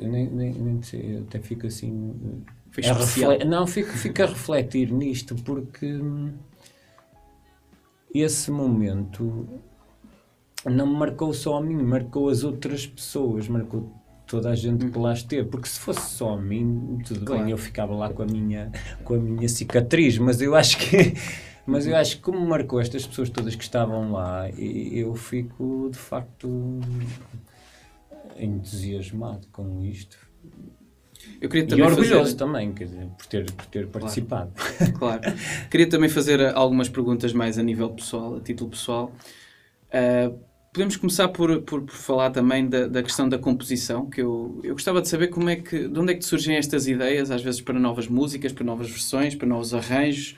nem, 0.01 0.31
nem, 0.31 0.53
nem 0.53 0.83
sei, 0.83 1.19
até 1.19 1.41
fico 1.41 1.67
assim 1.67 2.45
foi 2.71 2.85
refle... 2.85 3.45
não 3.45 3.67
fico, 3.67 3.91
fico 3.91 4.23
a 4.23 4.27
refletir 4.27 4.93
nisto 4.93 5.35
porque 5.37 5.99
esse 8.21 8.51
momento 8.51 9.49
não 10.65 10.87
me 10.87 10.97
marcou 10.97 11.33
só 11.33 11.57
a 11.57 11.61
mim, 11.61 11.77
marcou 11.77 12.29
as 12.29 12.43
outras 12.43 12.87
pessoas, 12.87 13.49
marcou 13.49 13.93
toda 14.27 14.51
a 14.51 14.55
gente 14.57 14.91
que 14.91 14.99
lá 14.99 15.13
esteve, 15.13 15.49
porque 15.49 15.69
se 15.69 15.79
fosse 15.79 16.11
só 16.11 16.35
a 16.35 16.41
mim, 16.41 16.99
tudo 17.05 17.25
claro. 17.25 17.43
bem, 17.43 17.53
eu 17.53 17.59
ficava 17.59 17.95
lá 17.95 18.13
com 18.13 18.23
a 18.23 18.27
minha 18.27 18.73
com 19.05 19.15
a 19.15 19.19
minha 19.19 19.49
cicatriz, 19.49 20.19
mas 20.19 20.41
eu 20.41 20.55
acho 20.55 20.79
que 20.79 21.15
mas 21.65 21.87
eu 21.87 21.97
acho 21.97 22.17
que 22.17 22.23
como 22.23 22.41
marcou 22.47 22.81
estas 22.81 23.07
pessoas 23.07 23.31
todas 23.31 23.55
que 23.55 23.63
estavam 23.63 24.13
lá, 24.13 24.51
eu 24.51 25.15
fico 25.15 25.89
de 25.91 25.99
facto 25.99 26.81
entusiasmado 28.39 29.47
com 29.53 29.83
isto. 29.83 30.19
Eu 31.41 31.49
queria 31.49 31.67
também 31.67 31.85
e 31.85 31.89
orgulhoso 31.89 32.25
fazer... 32.25 32.37
também, 32.37 32.73
quer 32.73 32.85
dizer, 32.85 33.07
por 33.17 33.27
ter, 33.27 33.51
por 33.53 33.67
ter 33.67 33.87
participado. 33.89 34.53
Claro. 34.55 34.93
claro. 34.99 35.23
Queria 35.71 35.89
também 35.89 36.09
fazer 36.09 36.41
algumas 36.55 36.89
perguntas 36.89 37.33
mais 37.33 37.59
a 37.59 37.63
nível 37.63 37.91
pessoal, 37.91 38.37
a 38.37 38.41
título 38.41 38.71
pessoal. 38.71 39.13
Uh, 39.89 40.39
podemos 40.73 40.97
começar 40.97 41.29
por, 41.29 41.63
por, 41.63 41.83
por 41.83 41.95
falar 41.95 42.31
também 42.31 42.69
da, 42.69 42.87
da, 42.87 43.03
questão 43.03 43.29
da 43.29 43.39
composição, 43.39 44.09
que 44.09 44.21
eu, 44.21 44.61
eu 44.63 44.75
gostava 44.75 45.01
de 45.01 45.09
saber 45.09 45.29
como 45.29 45.49
é 45.49 45.57
que, 45.57 45.89
de 45.89 45.99
onde 45.99 46.13
é 46.13 46.17
que 46.17 46.25
surgem 46.25 46.57
estas 46.57 46.87
ideias, 46.87 47.31
às 47.31 47.43
vezes 47.43 47.61
para 47.61 47.79
novas 47.79 48.09
músicas, 48.09 48.53
para 48.53 48.65
novas 48.65 48.89
versões, 48.89 49.35
para 49.35 49.47
novos 49.47 49.73
arranjos 49.73 50.37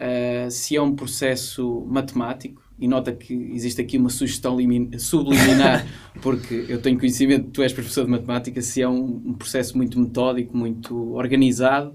uh, 0.00 0.50
se 0.50 0.76
é 0.76 0.82
um 0.82 0.94
processo 0.96 1.86
matemático, 1.86 2.62
e 2.80 2.88
nota 2.88 3.12
que 3.12 3.34
existe 3.52 3.80
aqui 3.80 3.98
uma 3.98 4.08
sugestão 4.08 4.56
subliminar, 4.98 5.86
porque 6.22 6.64
eu 6.66 6.80
tenho 6.80 6.98
conhecimento, 6.98 7.50
tu 7.50 7.62
és 7.62 7.72
professor 7.72 8.04
de 8.06 8.10
matemática, 8.10 8.62
se 8.62 8.80
é 8.80 8.88
um, 8.88 9.22
um, 9.26 9.34
processo 9.34 9.76
muito 9.76 10.00
metódico, 10.00 10.56
muito 10.56 11.12
organizado, 11.12 11.92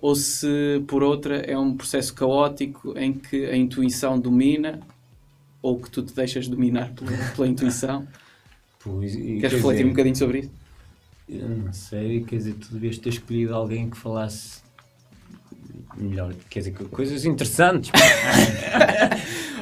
ou 0.00 0.14
se, 0.14 0.82
por 0.86 1.02
outra, 1.02 1.38
é 1.38 1.56
um 1.58 1.74
processo 1.74 2.14
caótico 2.14 2.96
em 2.96 3.12
que 3.12 3.46
a 3.46 3.56
intuição 3.56 4.20
domina, 4.20 4.80
ou 5.62 5.80
que 5.80 5.90
tu 5.90 6.02
te 6.02 6.14
deixas 6.14 6.46
dominar 6.46 6.92
pela, 6.92 7.10
pela 7.34 7.48
intuição. 7.48 8.06
Pois, 8.80 9.12
e, 9.12 9.40
Queres 9.40 9.54
refletir 9.54 9.78
dizer, 9.78 9.84
um 9.86 9.88
bocadinho 9.88 10.16
sobre 10.16 10.38
isso? 10.38 10.50
Eu 11.28 11.48
não 11.48 11.72
sei, 11.72 12.22
quer 12.22 12.36
dizer, 12.36 12.54
tu 12.54 12.72
devias 12.72 12.96
ter 12.96 13.08
escolhido 13.08 13.52
alguém 13.52 13.90
que 13.90 13.98
falasse 13.98 14.62
melhor, 15.98 16.32
quer 16.48 16.60
dizer, 16.60 16.72
coisas 16.90 17.24
interessantes. 17.24 17.90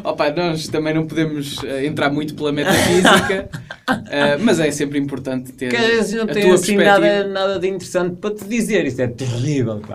Opa, 0.04 0.30
nós 0.30 0.68
também 0.68 0.94
não 0.94 1.04
podemos 1.06 1.58
uh, 1.58 1.84
entrar 1.84 2.10
muito 2.10 2.34
pela 2.36 2.52
metafísica, 2.52 3.48
uh, 3.90 4.38
mas 4.40 4.60
é 4.60 4.70
sempre 4.70 5.00
importante 5.00 5.52
ter 5.52 5.68
que 5.68 5.76
a, 5.76 6.16
não 6.16 6.30
a 6.30 6.32
tem 6.32 6.50
assim 6.52 6.76
nada, 6.76 7.26
nada 7.26 7.58
de 7.58 7.66
interessante 7.66 8.14
para 8.16 8.32
te 8.34 8.44
dizer, 8.44 8.86
isso 8.86 9.02
é 9.02 9.08
terrível. 9.08 9.78
O 9.78 9.80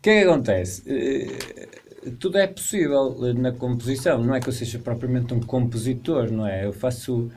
que 0.00 0.08
é 0.08 0.22
que 0.22 0.28
acontece? 0.28 0.82
Uh, 0.88 2.12
tudo 2.18 2.38
é 2.38 2.46
possível 2.46 3.14
na 3.34 3.52
composição, 3.52 4.24
não 4.24 4.34
é 4.34 4.40
que 4.40 4.48
eu 4.48 4.52
seja 4.54 4.78
propriamente 4.78 5.34
um 5.34 5.40
compositor, 5.40 6.32
não 6.32 6.46
é? 6.46 6.64
Eu 6.64 6.72
faço 6.72 7.30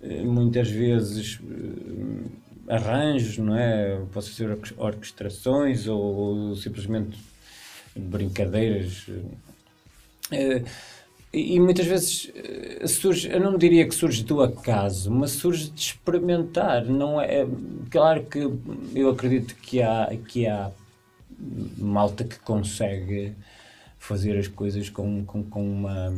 muitas 0.00 0.70
vezes 0.70 1.40
arranjos, 2.68 3.38
não 3.38 3.56
é? 3.56 4.00
Posso 4.12 4.32
ser 4.32 4.56
orquestrações 4.76 5.86
ou, 5.86 6.00
ou 6.00 6.56
simplesmente 6.56 7.18
brincadeiras. 7.96 9.06
É, 10.30 10.62
e 11.32 11.58
muitas 11.58 11.86
vezes 11.86 12.30
eh, 12.34 12.86
surge, 12.86 13.28
eu 13.28 13.40
não 13.40 13.58
diria 13.58 13.86
que 13.88 13.94
surge 13.94 14.22
do 14.22 14.40
acaso, 14.40 15.10
mas 15.10 15.32
surge 15.32 15.68
de 15.68 15.80
experimentar. 15.80 16.84
Não 16.84 17.20
é, 17.20 17.40
é 17.40 17.48
claro 17.90 18.24
que 18.24 18.38
eu 18.94 19.10
acredito 19.10 19.56
que 19.56 19.82
há, 19.82 20.16
que 20.28 20.46
há 20.46 20.70
malta 21.76 22.22
que 22.22 22.38
consegue 22.38 23.32
fazer 23.98 24.38
as 24.38 24.46
coisas 24.46 24.88
com, 24.88 25.24
com, 25.24 25.42
com 25.42 25.68
uma, 25.68 26.14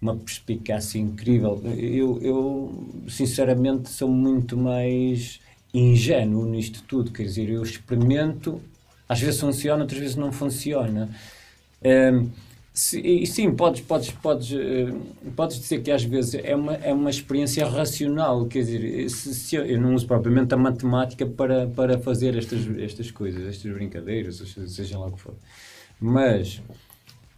uma 0.00 0.14
perspicácia 0.14 1.00
incrível. 1.00 1.60
Eu, 1.76 2.20
eu, 2.22 3.04
sinceramente, 3.08 3.88
sou 3.88 4.08
muito 4.08 4.56
mais 4.56 5.40
ingênuo 5.72 6.44
nisto 6.46 6.82
tudo, 6.86 7.10
quer 7.10 7.24
dizer, 7.24 7.48
eu 7.48 7.62
experimento, 7.62 8.60
às 9.08 9.20
vezes 9.20 9.40
funciona, 9.40 9.82
outras 9.82 10.00
vezes 10.00 10.16
não 10.16 10.32
funciona. 10.32 11.08
Um, 11.84 12.30
se, 12.72 13.26
sim, 13.26 13.50
podes, 13.52 13.80
podes, 13.80 14.10
podes, 14.10 14.52
uh, 14.52 15.30
podes 15.34 15.58
dizer 15.58 15.82
que 15.82 15.90
às 15.90 16.04
vezes 16.04 16.34
é 16.34 16.54
uma, 16.54 16.74
é 16.74 16.92
uma 16.92 17.10
experiência 17.10 17.66
racional, 17.66 18.46
quer 18.46 18.60
dizer, 18.60 19.10
se, 19.10 19.34
se 19.34 19.56
eu, 19.56 19.64
eu, 19.66 19.80
não 19.80 19.94
uso 19.94 20.06
propriamente 20.06 20.54
a 20.54 20.56
matemática 20.56 21.26
para, 21.26 21.66
para 21.66 21.98
fazer 21.98 22.36
estas, 22.36 22.60
estas 22.78 23.10
coisas, 23.10 23.46
estas 23.46 23.72
brincadeiras, 23.72 24.36
seja 24.68 24.98
lá 24.98 25.08
o 25.08 25.12
que 25.12 25.20
for. 25.20 25.34
Mas 26.00 26.62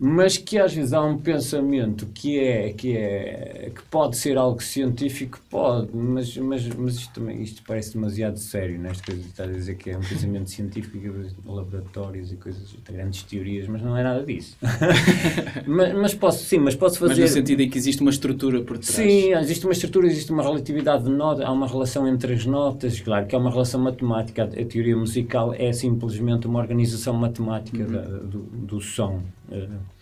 mas 0.04 0.36
que 0.36 0.58
às 0.58 0.74
vezes 0.74 0.92
há 0.92 1.00
um 1.00 1.16
pensamento 1.16 2.06
que 2.12 2.36
é 2.36 2.72
que 2.72 2.96
é 2.96 3.70
que 3.72 3.82
pode 3.84 4.16
ser 4.16 4.36
algo 4.36 4.60
científico 4.60 5.38
pode 5.48 5.94
mas 5.94 6.36
mas 6.38 6.66
mas 6.70 6.96
isto 6.96 7.14
também 7.20 7.40
isto 7.40 7.62
parece 7.64 7.94
demasiado 7.94 8.36
sério 8.36 8.80
nesta 8.80 9.04
coisa 9.04 9.20
de 9.20 9.28
estar 9.28 9.44
a 9.44 9.52
dizer 9.52 9.76
que 9.76 9.90
é 9.90 9.96
um 9.96 10.00
pensamento 10.00 10.50
científico 10.50 11.06
laboratórios 11.46 12.32
e 12.32 12.36
coisas 12.36 12.74
grandes 12.84 13.22
teorias 13.22 13.68
mas 13.68 13.80
não 13.80 13.96
é 13.96 14.02
nada 14.02 14.24
disso. 14.24 14.56
Mas, 15.66 15.94
mas 15.94 16.14
posso 16.14 16.44
sim 16.44 16.58
mas 16.58 16.74
posso 16.74 16.98
fazer 16.98 17.20
mas 17.20 17.30
no 17.30 17.36
sentido 17.36 17.60
em 17.60 17.70
que 17.70 17.78
existe 17.78 18.00
uma 18.00 18.10
estrutura 18.10 18.62
por 18.62 18.78
trás. 18.78 18.94
Sim 18.94 19.32
existe 19.34 19.64
uma 19.64 19.72
estrutura 19.72 20.06
existe 20.06 20.32
uma 20.32 20.42
relatividade 20.42 21.04
de 21.04 21.10
notas 21.10 21.44
há 21.44 21.52
uma 21.52 21.66
relação 21.66 22.08
entre 22.08 22.32
as 22.32 22.44
notas 22.44 23.00
claro 23.00 23.26
que 23.26 23.34
há 23.34 23.38
uma 23.38 23.50
relação 23.50 23.80
matemática 23.80 24.44
a 24.44 24.64
teoria 24.64 24.96
musical 24.96 25.54
é 25.54 25.72
simplesmente 25.72 26.46
uma 26.46 26.58
organização 26.58 27.14
matemática 27.14 27.82
uhum. 27.82 27.92
da, 27.92 28.02
do, 28.02 28.38
do 28.40 28.80
som 28.80 29.22
uh, 29.52 29.92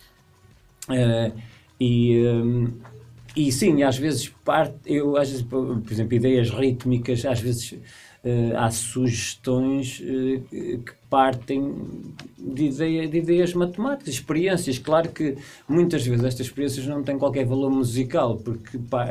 Uh, 0.90 1.32
e, 1.78 2.18
um, 2.26 2.72
e 3.36 3.52
sim, 3.52 3.82
às 3.82 3.96
vezes 3.96 4.28
parte, 4.44 4.74
eu 4.86 5.16
às 5.16 5.30
vezes, 5.30 5.44
por 5.44 5.82
exemplo, 5.90 6.14
ideias 6.14 6.50
rítmicas, 6.50 7.24
às 7.24 7.40
vezes 7.40 7.72
uh, 7.72 8.56
há 8.56 8.70
sugestões 8.70 10.00
uh, 10.00 10.78
que 10.80 10.92
partem 11.08 11.74
de, 12.36 12.66
ideia, 12.66 13.08
de 13.08 13.18
ideias 13.18 13.54
matemáticas, 13.54 14.14
experiências. 14.14 14.78
Claro 14.78 15.10
que 15.10 15.36
muitas 15.68 16.04
vezes 16.04 16.24
estas 16.24 16.46
experiências 16.46 16.86
não 16.86 17.02
têm 17.02 17.18
qualquer 17.18 17.46
valor 17.46 17.70
musical, 17.70 18.36
porque 18.36 18.78
pá, 18.78 19.10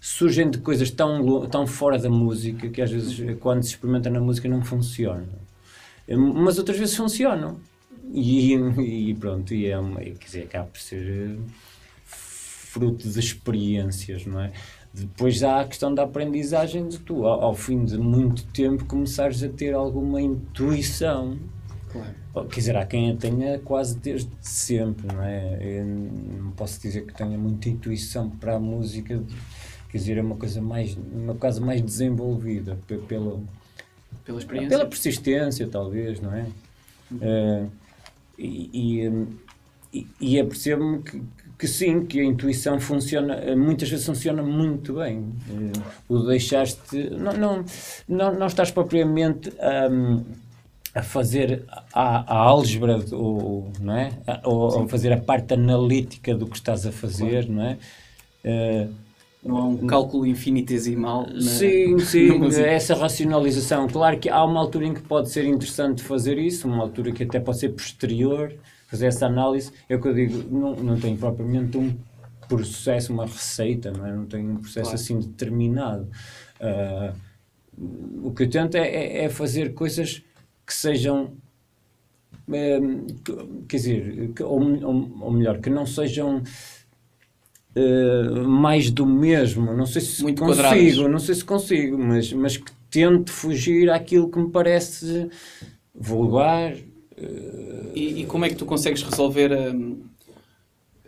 surgem 0.00 0.50
de 0.50 0.58
coisas 0.58 0.90
tão, 0.90 1.46
tão 1.46 1.66
fora 1.66 1.98
da 1.98 2.10
música 2.10 2.68
que 2.68 2.80
às 2.80 2.90
vezes 2.90 3.38
quando 3.40 3.62
se 3.62 3.70
experimenta 3.70 4.08
na 4.08 4.20
música 4.20 4.48
não 4.48 4.64
funcionam. 4.64 5.42
Mas 6.08 6.58
outras 6.58 6.78
vezes 6.78 6.96
funcionam. 6.96 7.60
E, 8.10 8.54
e 8.54 9.14
pronto, 9.14 9.54
e 9.54 9.66
é 9.66 9.78
uma, 9.78 10.00
quer 10.00 10.24
dizer, 10.24 10.42
acaba 10.44 10.66
por 10.66 10.80
ser 10.80 11.08
eh, 11.08 11.36
fruto 12.04 13.08
de 13.08 13.18
experiências, 13.18 14.26
não 14.26 14.40
é? 14.40 14.52
Depois 14.92 15.42
há 15.42 15.60
a 15.60 15.64
questão 15.66 15.94
da 15.94 16.02
aprendizagem 16.02 16.86
de 16.88 16.98
tu, 16.98 17.26
ao, 17.26 17.42
ao 17.42 17.54
fim 17.54 17.84
de 17.84 17.96
muito 17.96 18.44
tempo, 18.46 18.84
começares 18.84 19.42
a 19.42 19.48
ter 19.48 19.72
alguma 19.72 20.20
intuição. 20.20 21.38
Claro. 21.90 22.48
Quer 22.48 22.60
dizer, 22.60 22.76
há 22.76 22.86
quem 22.86 23.10
a 23.10 23.16
tenha 23.16 23.58
quase 23.58 23.98
desde 23.98 24.30
sempre, 24.40 25.06
não 25.06 25.22
é? 25.22 25.58
Eu 25.60 25.84
não 25.84 26.50
posso 26.52 26.80
dizer 26.80 27.06
que 27.06 27.14
tenha 27.14 27.38
muita 27.38 27.68
intuição 27.68 28.28
para 28.30 28.56
a 28.56 28.60
música, 28.60 29.22
quer 29.90 29.98
dizer, 29.98 30.18
é 30.18 30.22
uma 30.22 30.36
coisa 30.36 30.60
mais, 30.60 30.96
uma 30.96 31.34
coisa 31.34 31.60
mais 31.60 31.82
desenvolvida 31.82 32.78
pela, 32.86 33.40
pela 34.24 34.38
experiência. 34.38 34.70
Pela 34.70 34.86
persistência, 34.86 35.68
talvez, 35.68 36.20
não 36.20 36.34
é? 36.34 36.46
Uhum. 37.10 37.18
Uh, 37.18 37.70
e, 38.38 39.08
e, 39.92 40.06
e 40.20 40.40
apercebo-me 40.40 41.02
que, 41.02 41.22
que 41.58 41.68
sim, 41.68 42.04
que 42.06 42.20
a 42.20 42.24
intuição 42.24 42.80
funciona, 42.80 43.54
muitas 43.54 43.88
vezes 43.88 44.04
funciona 44.04 44.42
muito 44.42 44.94
bem. 44.94 45.32
Eh, 45.48 45.80
o 46.08 46.18
deixaste, 46.20 47.10
não, 47.10 47.32
não, 47.32 47.64
não, 48.08 48.34
não 48.34 48.46
estás 48.46 48.70
propriamente 48.70 49.52
um, 49.90 50.24
a 50.94 51.02
fazer 51.02 51.64
a, 51.92 52.34
a 52.34 52.36
álgebra, 52.36 52.98
ou, 53.12 53.70
não 53.80 53.96
é? 53.96 54.10
ou 54.44 54.84
a 54.84 54.88
fazer 54.88 55.12
a 55.12 55.18
parte 55.18 55.54
analítica 55.54 56.34
do 56.34 56.46
que 56.46 56.56
estás 56.56 56.86
a 56.86 56.92
fazer, 56.92 57.46
claro. 57.46 57.52
não 57.52 57.62
é? 57.62 57.78
Uh, 58.44 58.94
não 59.44 59.56
há 59.56 59.64
um 59.66 59.86
cálculo 59.86 60.24
infinitesimal. 60.24 61.26
Na, 61.26 61.40
sim, 61.40 61.98
sim, 62.00 62.46
essa 62.64 62.94
racionalização. 62.94 63.88
Claro 63.88 64.18
que 64.18 64.28
há 64.28 64.44
uma 64.44 64.60
altura 64.60 64.86
em 64.86 64.94
que 64.94 65.02
pode 65.02 65.30
ser 65.30 65.44
interessante 65.44 66.02
fazer 66.02 66.38
isso, 66.38 66.68
uma 66.68 66.82
altura 66.82 67.10
que 67.10 67.24
até 67.24 67.40
pode 67.40 67.58
ser 67.58 67.70
posterior, 67.70 68.54
fazer 68.86 69.06
essa 69.06 69.26
análise. 69.26 69.72
É 69.88 69.96
o 69.96 70.00
que 70.00 70.08
eu 70.08 70.14
digo, 70.14 70.44
não, 70.48 70.76
não 70.76 71.00
tem 71.00 71.16
propriamente 71.16 71.76
um 71.76 71.96
processo, 72.48 73.12
uma 73.12 73.26
receita, 73.26 73.90
não, 73.90 74.06
é? 74.06 74.12
não 74.14 74.26
tem 74.26 74.48
um 74.48 74.56
processo 74.56 74.90
claro. 74.90 74.94
assim 74.94 75.18
determinado. 75.18 76.08
Uh, 76.60 77.32
o 78.22 78.32
que 78.32 78.44
eu 78.44 78.50
tento 78.50 78.76
é, 78.76 78.86
é, 78.86 79.24
é 79.24 79.28
fazer 79.28 79.74
coisas 79.74 80.22
que 80.64 80.74
sejam. 80.74 81.32
Um, 82.48 83.06
quer 83.66 83.76
dizer, 83.76 84.32
que, 84.34 84.42
ou, 84.42 84.60
ou, 84.60 85.10
ou 85.20 85.32
melhor, 85.32 85.58
que 85.58 85.70
não 85.70 85.86
sejam 85.86 86.42
uh, 87.76 88.48
mais 88.48 88.90
do 88.90 89.06
mesmo. 89.06 89.74
Não 89.74 89.86
sei 89.86 90.02
se 90.02 90.22
Muito 90.22 90.42
consigo, 90.42 90.62
quadrados. 90.62 90.98
não 90.98 91.18
sei 91.18 91.34
se 91.34 91.44
consigo, 91.44 91.98
mas, 91.98 92.32
mas 92.32 92.56
que 92.56 92.72
tente 92.90 93.30
fugir 93.30 93.90
àquilo 93.90 94.30
que 94.30 94.38
me 94.38 94.50
parece 94.50 95.28
vulgar. 95.94 96.74
Uh... 96.74 97.92
E, 97.94 98.22
e, 98.22 98.26
como 98.26 98.44
é 98.44 98.48
que 98.48 98.56
tu 98.56 98.64
consegues 98.64 99.02
resolver 99.02 99.52
um, 99.52 100.02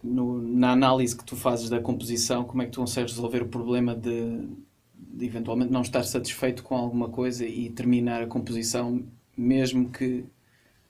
no, 0.03 0.41
na 0.41 0.73
análise 0.73 1.17
que 1.17 1.25
tu 1.25 1.35
fazes 1.37 1.69
da 1.69 1.81
composição, 1.81 2.45
como 2.45 2.63
é 2.63 2.67
que 2.67 2.73
tu 2.73 2.81
consegues 2.81 3.13
resolver 3.13 3.43
o 3.43 3.49
problema 3.49 3.95
de, 3.95 4.47
de 4.95 5.25
eventualmente 5.25 5.73
não 5.73 5.83
estar 5.83 6.03
satisfeito 6.03 6.63
com 6.63 6.77
alguma 6.77 7.09
coisa 7.09 7.47
e 7.47 7.71
terminar 7.71 8.23
a 8.23 8.27
composição 8.27 9.03
mesmo 9.37 9.91
que 9.91 10.25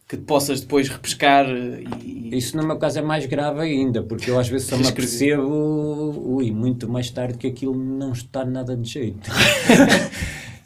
que 0.09 0.17
possas 0.17 0.61
depois 0.61 0.89
repescar 0.89 1.47
eh, 1.47 1.85
e... 2.03 2.37
Isso 2.37 2.57
no 2.57 2.67
meu 2.67 2.77
caso 2.79 2.99
é 2.99 3.03
mais 3.03 3.27
grave 3.27 3.61
ainda, 3.61 4.03
porque 4.03 4.31
eu 4.31 4.39
às 4.39 4.49
vezes 4.49 4.67
só 4.67 4.77
me 4.77 4.87
apercebo 4.87 6.37
ui, 6.37 6.51
muito 6.51 6.89
mais 6.89 7.11
tarde 7.11 7.39
que 7.39 7.47
aquilo 7.47 7.75
não 7.75 8.13
está 8.13 8.45
nada 8.45 8.77
de 8.77 8.89
jeito. 8.89 9.31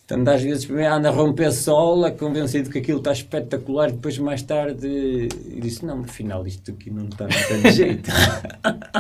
Portanto, 0.09 0.29
às 0.29 0.43
vezes 0.43 0.71
anda 0.71 1.11
a 1.11 1.13
romper 1.13 1.53
sola, 1.53 2.11
convencido 2.11 2.71
que 2.71 2.79
aquilo 2.79 2.99
está 2.99 3.13
espetacular, 3.13 3.93
depois 3.93 4.19
mais 4.19 4.43
tarde 4.43 4.89
e 4.89 5.61
disse, 5.61 5.85
não, 5.85 6.01
afinal 6.01 6.47
isto 6.47 6.71
aqui 6.71 6.91
não 6.91 7.09
está 7.09 7.29
nada 7.29 7.59
de 7.63 7.71
jeito. 7.71 8.11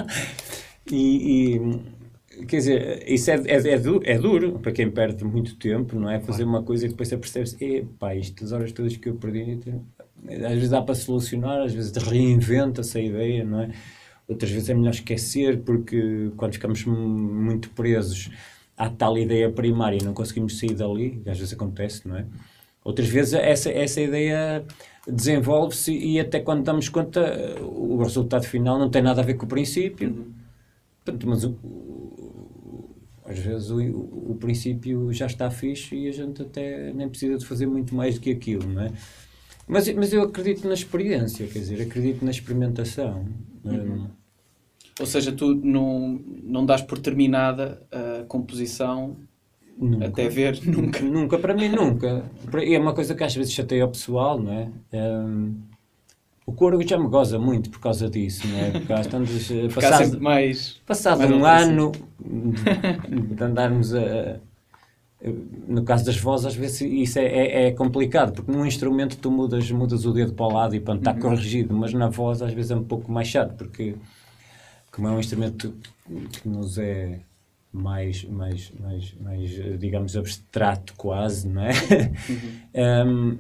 e, 0.93 1.57
e, 1.57 2.45
quer 2.47 2.59
dizer, 2.59 3.05
isso 3.11 3.31
é, 3.31 3.37
é, 3.47 3.57
é, 3.57 3.79
duro, 3.79 4.03
é, 4.05 4.19
duro, 4.19 4.59
para 4.59 4.71
quem 4.71 4.91
perde 4.91 5.25
muito 5.25 5.57
tempo, 5.57 5.99
não 5.99 6.11
é? 6.11 6.21
Fazer 6.21 6.45
uma 6.45 6.63
coisa 6.63 6.85
e 6.85 6.91
depois 6.91 7.09
se 7.09 7.15
apercebe-se, 7.15 7.87
pá, 7.99 8.15
isto 8.15 8.45
as 8.45 8.53
horas 8.53 8.71
todas 8.73 8.95
que 8.95 9.09
eu 9.09 9.15
perdi, 9.15 9.59
às 10.27 10.55
vezes 10.55 10.71
dá 10.71 10.83
para 10.83 10.95
solucionar, 10.95 11.63
às 11.63 11.73
vezes 11.73 11.93
reinventa-se 11.97 12.99
a 12.99 13.03
ideia, 13.03 13.45
não 13.45 13.61
é? 13.61 13.71
Outras 14.27 14.51
vezes 14.51 14.69
é 14.69 14.75
melhor 14.75 14.91
esquecer, 14.91 15.61
porque 15.61 16.31
quando 16.37 16.53
ficamos 16.53 16.85
muito 16.85 17.71
presos 17.71 18.31
à 18.77 18.91
tal 18.91 19.17
ideia 19.17 19.51
primária 19.51 19.99
e 20.01 20.05
não 20.05 20.13
conseguimos 20.13 20.59
sair 20.59 20.75
dali, 20.75 21.23
às 21.27 21.39
vezes 21.39 21.55
acontece, 21.55 22.07
não 22.07 22.17
é? 22.17 22.27
Outras 22.85 23.09
vezes 23.09 23.35
essa, 23.35 23.71
essa 23.71 24.01
ideia 24.01 24.65
desenvolve-se 25.07 25.93
e 25.93 26.21
até 26.21 26.41
quando 26.41 26.63
damos 26.65 26.89
conta 26.89 27.21
o 27.63 27.97
resultado 28.03 28.47
final 28.47 28.79
não 28.79 28.91
tem 28.91 29.03
nada 29.03 29.21
a 29.21 29.25
ver 29.25 29.35
com 29.35 29.47
o 29.47 29.49
princípio. 29.49 30.09
Uhum. 30.09 31.19
Mas 31.25 31.45
o, 31.45 31.51
o, 31.63 32.97
às 33.25 33.39
vezes 33.39 33.71
o, 33.71 33.79
o, 33.79 34.37
princípio 34.39 35.13
já 35.13 35.27
está 35.27 35.51
fixe 35.51 35.97
e 35.97 36.09
a 36.09 36.13
gente 36.13 36.43
até 36.43 36.93
nem 36.93 37.09
precisa 37.09 37.39
de 37.39 37.47
fazer 37.47 37.67
muito 37.67 37.95
mais 37.95 38.17
do 38.17 38.21
que 38.21 38.31
aquilo, 38.31 38.67
não 38.67 38.83
é? 38.83 38.93
Mas, 39.69 39.93
mas 39.95 40.13
eu 40.13 40.23
acredito 40.23 40.67
na 40.67 40.75
experiência, 40.75 41.47
quer 41.47 41.59
dizer, 41.59 41.83
acredito 41.83 42.25
na 42.25 42.31
experimentação. 42.31 43.27
Uhum. 43.65 44.09
Ou 44.99 45.07
seja, 45.07 45.31
tu 45.31 45.55
não, 45.55 46.21
não 46.43 46.67
dás 46.67 46.83
por 46.83 46.99
terminada 46.99 47.81
a 47.93 48.25
composição 48.25 49.17
nunca. 49.79 50.07
até 50.07 50.29
ver 50.29 50.59
nunca. 50.67 51.01
Nunca, 51.03 51.39
para 51.39 51.55
mim 51.55 51.69
nunca. 51.69 52.25
É 52.53 52.79
uma 52.79 52.95
coisa 52.95 53.15
que 53.15 53.23
às 53.23 53.35
vezes 53.35 53.53
chateia 53.53 53.85
o 53.85 53.91
pessoal, 53.91 54.41
não 54.41 54.53
é? 54.53 54.69
Um, 54.93 55.55
o 56.47 56.53
coro 56.53 56.81
já 56.83 56.99
me 56.99 57.09
goza 57.09 57.39
muito 57.39 57.69
por 57.69 57.79
causa 57.79 58.09
disso, 58.09 58.49
não 58.49 58.59
é? 58.59 58.71
Porque 58.71 58.93
há 58.93 59.05
tantos, 59.05 59.49
passado, 59.75 60.21
mais, 60.21 60.81
passado 60.87 61.19
mais 61.19 61.31
um 61.31 61.45
ano 61.45 61.93
de, 62.19 63.35
de 63.35 63.45
andarmos 63.45 63.95
a, 63.95 64.41
no 65.21 65.83
caso 65.83 66.05
das 66.05 66.17
vozes, 66.17 66.47
às 66.47 66.55
vezes 66.55 66.81
isso 66.81 67.19
é, 67.19 67.25
é, 67.25 67.67
é, 67.67 67.71
complicado, 67.73 68.33
porque 68.33 68.51
num 68.51 68.65
instrumento 68.65 69.17
tu 69.17 69.31
mudas, 69.31 69.71
mudas 69.71 70.05
o 70.07 70.13
dedo 70.13 70.33
para 70.33 70.47
o 70.47 70.53
lado 70.53 70.77
e 70.77 70.81
pronto, 70.81 71.01
está 71.01 71.13
uhum. 71.13 71.21
corrigido, 71.21 71.75
mas 71.75 71.93
na 71.93 72.09
voz 72.09 72.41
às 72.41 72.53
vezes 72.53 72.71
é 72.71 72.77
um 72.77 72.85
pouco 72.85 73.11
mais 73.11 73.27
chato, 73.27 73.57
porque 73.57 73.97
como 74.93 75.09
é 75.09 75.11
um 75.11 75.19
instrumento 75.19 75.75
que 76.33 76.49
nos 76.49 76.79
é 76.79 77.21
mais, 77.73 78.25
mais, 78.25 78.73
mais, 78.79 79.15
mais 79.21 79.79
digamos, 79.79 80.17
abstrato 80.17 80.95
quase, 80.97 81.49
não 81.49 81.63
é? 81.63 81.73
Uhum. 82.75 83.35
um, 83.35 83.39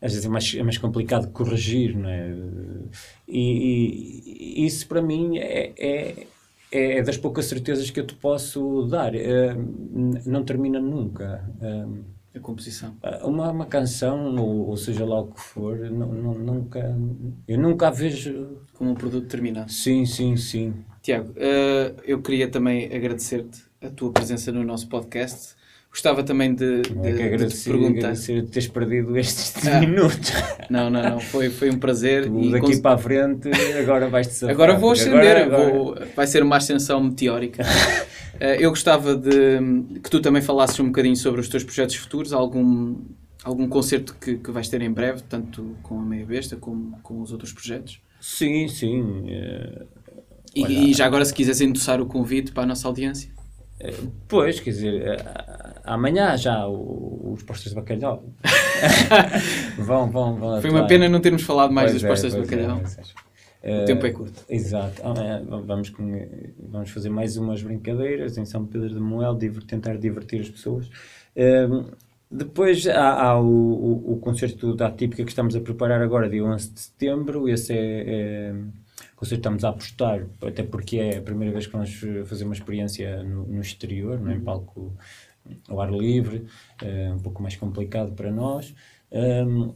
às 0.00 0.12
vezes 0.12 0.26
é 0.26 0.28
mais, 0.28 0.54
é 0.54 0.62
mais 0.62 0.78
complicado 0.78 1.30
corrigir, 1.32 1.96
não 1.96 2.08
é? 2.08 2.34
E, 3.26 4.60
e 4.60 4.66
isso 4.66 4.86
para 4.86 5.02
mim 5.02 5.38
é, 5.38 5.72
é 5.76 6.26
é, 6.70 6.98
é 6.98 7.02
das 7.02 7.16
poucas 7.16 7.46
certezas 7.46 7.90
que 7.90 8.00
eu 8.00 8.06
te 8.06 8.14
posso 8.14 8.86
dar. 8.86 9.14
Uh, 9.14 9.18
não 10.26 10.44
termina 10.44 10.80
nunca. 10.80 11.44
Uh, 11.60 12.04
a 12.34 12.40
composição. 12.40 12.96
Uma, 13.22 13.50
uma 13.50 13.66
canção, 13.66 14.36
ou, 14.36 14.68
ou, 14.68 14.76
seja 14.76 15.04
lá 15.04 15.20
o 15.20 15.28
que 15.28 15.40
for, 15.40 15.78
não, 15.90 16.12
não, 16.12 16.34
nunca, 16.34 16.96
eu 17.46 17.58
nunca 17.58 17.88
a 17.88 17.90
vejo. 17.90 18.58
Como 18.74 18.90
um 18.90 18.94
produto 18.94 19.26
terminado. 19.26 19.72
Sim, 19.72 20.06
sim, 20.06 20.36
sim. 20.36 20.74
Tiago, 21.02 21.30
uh, 21.32 22.00
eu 22.04 22.20
queria 22.22 22.48
também 22.48 22.84
agradecer-te 22.94 23.62
a 23.82 23.90
tua 23.90 24.12
presença 24.12 24.52
no 24.52 24.62
nosso 24.64 24.88
podcast. 24.88 25.57
Gostava 25.90 26.22
também 26.22 26.54
de, 26.54 26.82
de, 26.82 26.94
Não 26.94 27.04
é 27.04 27.06
que 27.06 27.12
de 27.12 27.16
te 27.18 27.22
agradecer, 27.24 27.70
perguntar. 27.70 27.98
agradecer 27.98 28.42
teres 28.46 28.68
perdido 28.68 29.16
estes 29.18 29.66
Ah. 29.66 29.80
minutos. 29.80 30.30
Não, 30.70 30.90
não, 30.90 31.02
não. 31.02 31.18
Foi, 31.20 31.48
foi 31.48 31.70
um 31.70 31.78
prazer. 31.78 32.26
Tu 32.26 32.40
e 32.42 32.50
daqui 32.52 32.66
cons- 32.66 32.80
para 32.80 32.94
a 32.94 32.98
frente, 32.98 33.48
agora 33.80 34.06
vais-te 34.08 34.34
safar. 34.34 34.54
Agora 34.54 34.74
vou 34.76 34.92
ascender, 34.92 35.36
agora- 35.38 35.44
agora- 35.64 35.72
vou- 35.72 35.98
vai 36.14 36.26
ser 36.26 36.42
uma 36.42 36.56
ascensão 36.58 37.02
meteórica. 37.02 37.62
Eh, 38.40 38.58
eu 38.64 38.70
gostava 38.70 39.16
de 39.16 39.58
que 40.00 40.08
tu 40.08 40.20
também 40.20 40.40
falasses 40.40 40.78
um 40.78 40.86
bocadinho 40.86 41.16
sobre 41.16 41.40
os 41.40 41.48
teus 41.48 41.64
projetos 41.64 41.96
futuros, 41.96 42.32
algum, 42.32 42.94
algum 43.42 43.66
concerto 43.66 44.14
que, 44.20 44.36
que 44.36 44.50
vais 44.52 44.68
ter 44.68 44.80
em 44.80 44.92
breve, 44.92 45.22
tanto 45.28 45.74
com 45.82 45.98
a 45.98 46.04
Meia 46.04 46.24
Besta 46.24 46.54
como 46.54 46.96
com 47.02 47.20
os 47.20 47.32
outros 47.32 47.52
projetos. 47.52 47.98
Sim, 48.20 48.68
sim. 48.68 49.24
eh, 49.28 49.82
E, 50.54 50.90
e 50.90 50.94
já 50.94 51.06
agora, 51.06 51.24
se 51.24 51.34
quiseres 51.34 51.60
endossar 51.60 52.00
o 52.00 52.06
convite 52.06 52.52
para 52.52 52.62
a 52.62 52.66
nossa 52.66 52.86
audiência. 52.86 53.28
Eh, 53.80 53.94
Pois, 54.26 54.60
quer 54.60 54.70
dizer, 54.70 55.02
eh, 55.06 55.16
amanhã 55.84 56.36
já 56.36 56.66
os 56.66 57.42
postos 57.42 57.70
de 57.70 57.74
bacalhau 57.76 58.24
vão, 59.78 60.10
vão, 60.10 60.36
vão 60.36 60.60
Foi 60.60 60.70
uma 60.70 60.80
atuar. 60.80 60.88
pena 60.88 61.08
não 61.08 61.20
termos 61.20 61.42
falado 61.42 61.72
mais 61.72 61.90
Pois 61.92 62.02
das 62.02 62.04
é, 62.04 62.08
postas 62.08 62.32
de 62.32 62.38
é, 62.38 62.42
bacalhau. 62.42 62.82
é. 63.62 63.82
O 63.82 63.84
tempo 63.84 64.06
é 64.06 64.10
curto. 64.12 64.44
Exato. 64.48 65.02
É, 65.20 65.42
vamos, 65.66 65.92
vamos 66.70 66.90
fazer 66.90 67.08
mais 67.10 67.36
umas 67.36 67.62
brincadeiras 67.62 68.38
em 68.38 68.44
São 68.44 68.64
Pedro 68.64 68.88
de 68.90 69.00
Moel, 69.00 69.34
diver- 69.34 69.64
tentar 69.64 69.96
divertir 69.96 70.40
as 70.40 70.48
pessoas. 70.48 70.88
Ehm, 71.34 71.84
depois 72.30 72.86
há, 72.86 73.22
há 73.22 73.40
o, 73.40 73.46
o, 73.46 74.12
o 74.12 74.16
concerto 74.18 74.74
da 74.76 74.86
Atípica 74.88 75.24
que 75.24 75.30
estamos 75.30 75.56
a 75.56 75.60
preparar 75.60 76.00
agora, 76.02 76.28
dia 76.28 76.44
11 76.44 76.70
de 76.72 76.80
setembro. 76.80 77.48
Esse 77.48 77.72
é, 77.72 78.04
é 78.06 78.54
que 79.18 79.34
estamos 79.34 79.64
a 79.64 79.70
apostar, 79.70 80.26
até 80.46 80.62
porque 80.62 80.98
é 80.98 81.18
a 81.18 81.22
primeira 81.22 81.52
vez 81.52 81.66
que 81.66 81.72
vamos 81.72 81.92
fazer 82.26 82.44
uma 82.44 82.54
experiência 82.54 83.22
no, 83.22 83.46
no 83.46 83.60
exterior, 83.60 84.20
é? 84.30 84.34
em 84.34 84.40
palco 84.40 84.92
ao 85.68 85.80
ar 85.80 85.90
livre, 85.92 86.46
é 86.82 87.10
um 87.12 87.18
pouco 87.18 87.42
mais 87.42 87.56
complicado 87.56 88.12
para 88.12 88.30
nós. 88.30 88.74
Ehm, 89.10 89.70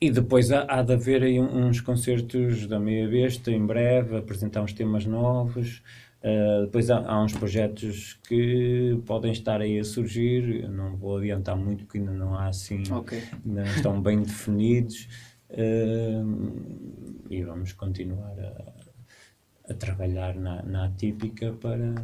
e 0.00 0.10
depois 0.10 0.50
há, 0.52 0.64
há 0.68 0.82
de 0.82 0.92
haver 0.92 1.22
aí 1.22 1.40
um- 1.40 1.66
uns 1.68 1.80
concertos 1.80 2.66
da 2.66 2.78
Meia 2.78 3.08
Besta 3.08 3.50
em 3.50 3.64
breve, 3.64 4.16
apresentar 4.16 4.62
uns 4.62 4.72
temas 4.72 5.06
novos. 5.06 5.82
Uh, 6.24 6.66
depois 6.66 6.88
há, 6.88 6.98
há 6.98 7.20
uns 7.20 7.32
projetos 7.32 8.16
que 8.28 8.96
podem 9.06 9.32
estar 9.32 9.60
aí 9.60 9.78
a 9.80 9.84
surgir. 9.84 10.62
Eu 10.62 10.70
não 10.70 10.96
vou 10.96 11.16
adiantar 11.18 11.56
muito 11.56 11.84
porque 11.84 11.98
ainda 11.98 12.12
não 12.12 12.34
há 12.36 12.46
assim, 12.46 12.82
Ok. 12.92 13.20
ainda 13.44 13.64
não 13.64 13.70
estão 13.72 14.00
bem 14.00 14.22
definidos. 14.22 15.08
Uh, 15.52 17.26
e 17.28 17.42
vamos 17.42 17.72
continuar 17.72 18.34
a, 18.40 19.70
a 19.70 19.74
trabalhar 19.74 20.34
na, 20.34 20.62
na 20.62 20.86
atípica 20.86 21.52
para, 21.52 21.94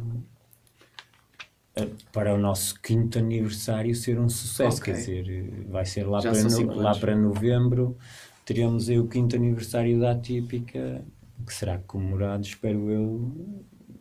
para 2.11 2.33
o 2.33 2.37
nosso 2.37 2.79
quinto 2.81 3.17
aniversário 3.19 3.95
ser 3.95 4.19
um 4.19 4.29
sucesso. 4.29 4.77
Ok. 4.81 4.93
Quer 4.93 4.99
dizer, 4.99 5.65
vai 5.69 5.85
ser 5.85 6.03
lá, 6.07 6.19
Já 6.19 6.31
para, 6.31 6.43
no- 6.43 6.75
lá 6.75 6.95
para 6.95 7.15
novembro. 7.15 7.97
Teremos 8.45 8.89
aí 8.89 8.99
o 8.99 9.07
quinto 9.07 9.35
aniversário 9.35 9.99
da 9.99 10.11
Atípica, 10.11 11.03
que 11.45 11.53
será 11.53 11.77
comemorado, 11.77 12.43
espero 12.43 12.89
eu, 12.89 13.31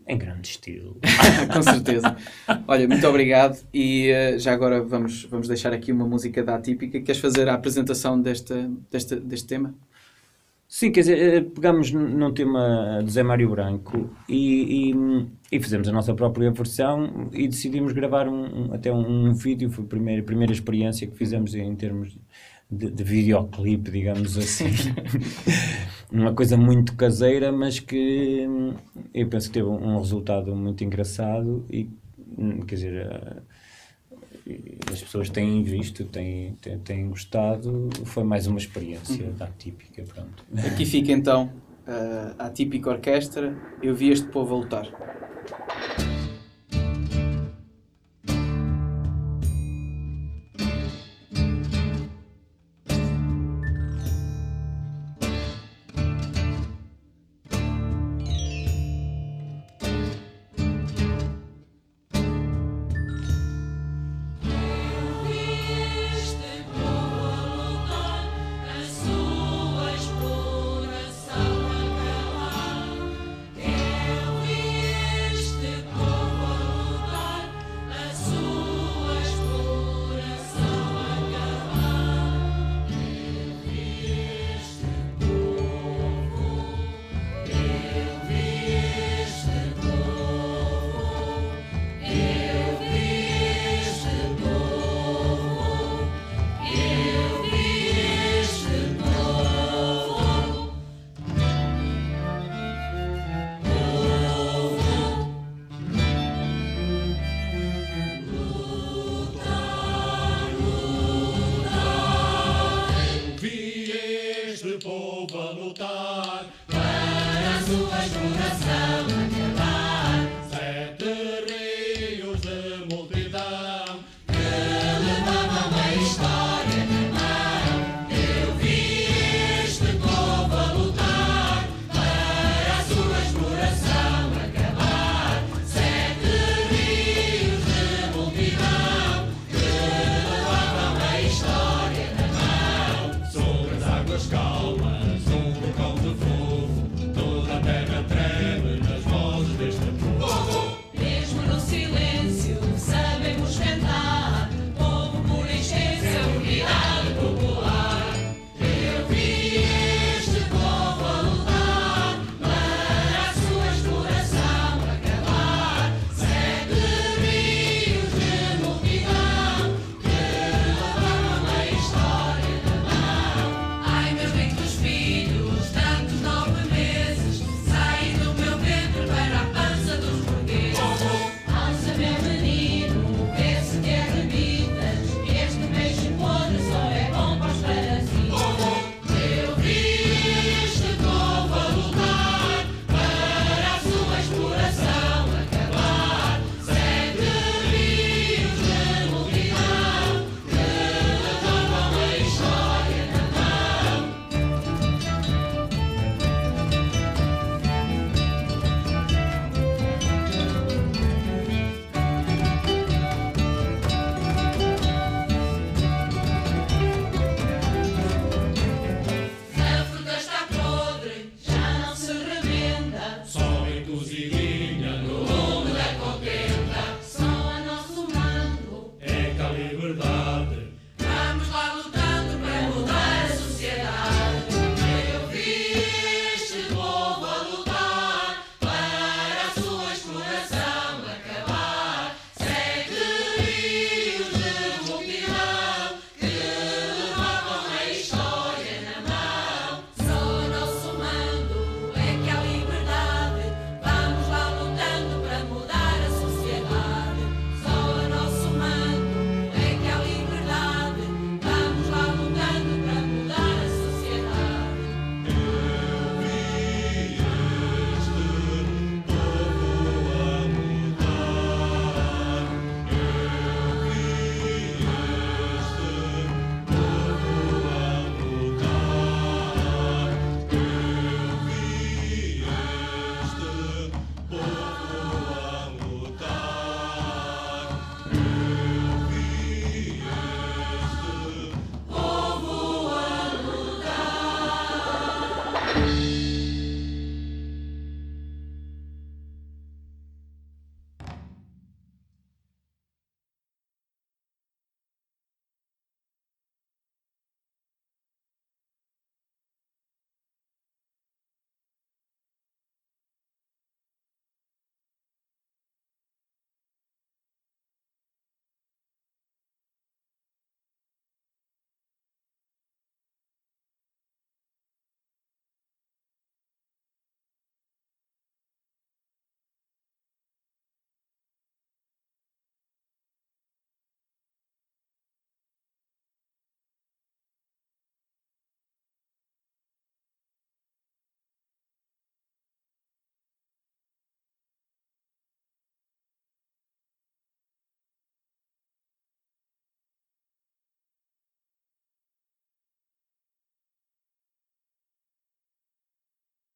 em 0.09 0.17
grande 0.19 0.49
estilo. 0.49 0.97
Com 1.53 1.63
certeza. 1.63 2.17
Olha, 2.67 2.89
muito 2.89 3.07
obrigado. 3.07 3.59
E 3.73 4.09
eh, 4.09 4.39
já 4.39 4.53
agora 4.53 4.83
vamos, 4.83 5.25
vamos 5.25 5.47
deixar 5.49 5.73
aqui 5.73 5.93
uma 5.93 6.07
música 6.07 6.43
da 6.43 6.57
Atípica. 6.57 7.01
Queres 7.01 7.21
fazer 7.21 7.49
a 7.49 7.55
apresentação 7.55 8.21
desta, 8.21 8.71
desta, 8.91 9.17
deste 9.21 9.47
tema? 9.47 9.75
Sim, 10.71 10.93
quer 10.93 11.01
dizer, 11.01 11.19
eh, 11.19 11.41
pegámos 11.41 11.91
num 11.93 12.31
tema 12.33 13.01
do 13.03 13.11
Zé 13.11 13.23
Mário 13.23 13.49
Branco 13.51 14.11
e, 14.29 14.91
e, 14.93 15.27
e 15.51 15.61
fizemos 15.61 15.89
a 15.89 15.93
nossa 15.93 16.15
própria 16.15 16.51
versão 16.51 17.31
e 17.33 17.49
decidimos 17.49 17.93
gravar 17.93 18.29
um, 18.29 18.67
um- 18.69 18.75
até 18.75 18.93
um, 18.93 19.29
um 19.31 19.33
vídeo, 19.35 19.71
foi 19.71 19.85
a 19.85 19.89
primeira, 19.89 20.21
a 20.21 20.25
primeira 20.25 20.53
experiência 20.53 21.07
que 21.07 21.17
fizemos 21.17 21.55
em 21.55 21.75
termos 21.75 22.19
de, 22.71 22.91
de 22.91 23.05
videoclipe, 23.05 23.91
digamos 23.91 24.37
assim. 24.37 24.71
Uma 26.11 26.33
coisa 26.33 26.57
muito 26.57 26.97
caseira, 26.97 27.53
mas 27.53 27.79
que 27.81 28.47
hum, 28.49 28.75
eu 29.13 29.29
penso 29.29 29.49
que 29.49 29.55
teve 29.55 29.69
um, 29.69 29.99
resultado 29.99 30.55
muito 30.57 30.83
engraçado 30.83 31.65
e, 31.71 31.91
hum, 32.37 32.61
quer 32.61 32.75
dizer, 32.77 32.95
eh, 34.47 34.79
as 34.91 35.03
pessoas 35.03 35.29
têm 35.29 35.63
visto, 35.63 36.05
têm, 36.05 36.55
têm, 36.63 36.79
têm 36.79 37.09
gostado, 37.09 37.91
foi 38.05 38.25
mais 38.25 38.47
uma 38.47 38.59
experiência 38.59 39.31
da 39.33 39.47
típica, 39.49 40.03
pronto. 40.05 40.45
Aqui 40.67 40.87
fica 40.87 41.13
então 41.13 41.53
eh, 41.89 42.35
a 42.39 42.47
Atípica 42.47 42.91
Orquestra. 42.91 43.57
Eu 43.83 43.95
vi 43.95 44.11
este 44.11 44.29
povo 44.29 44.55
a 44.55 44.59
lutar. 44.59 44.87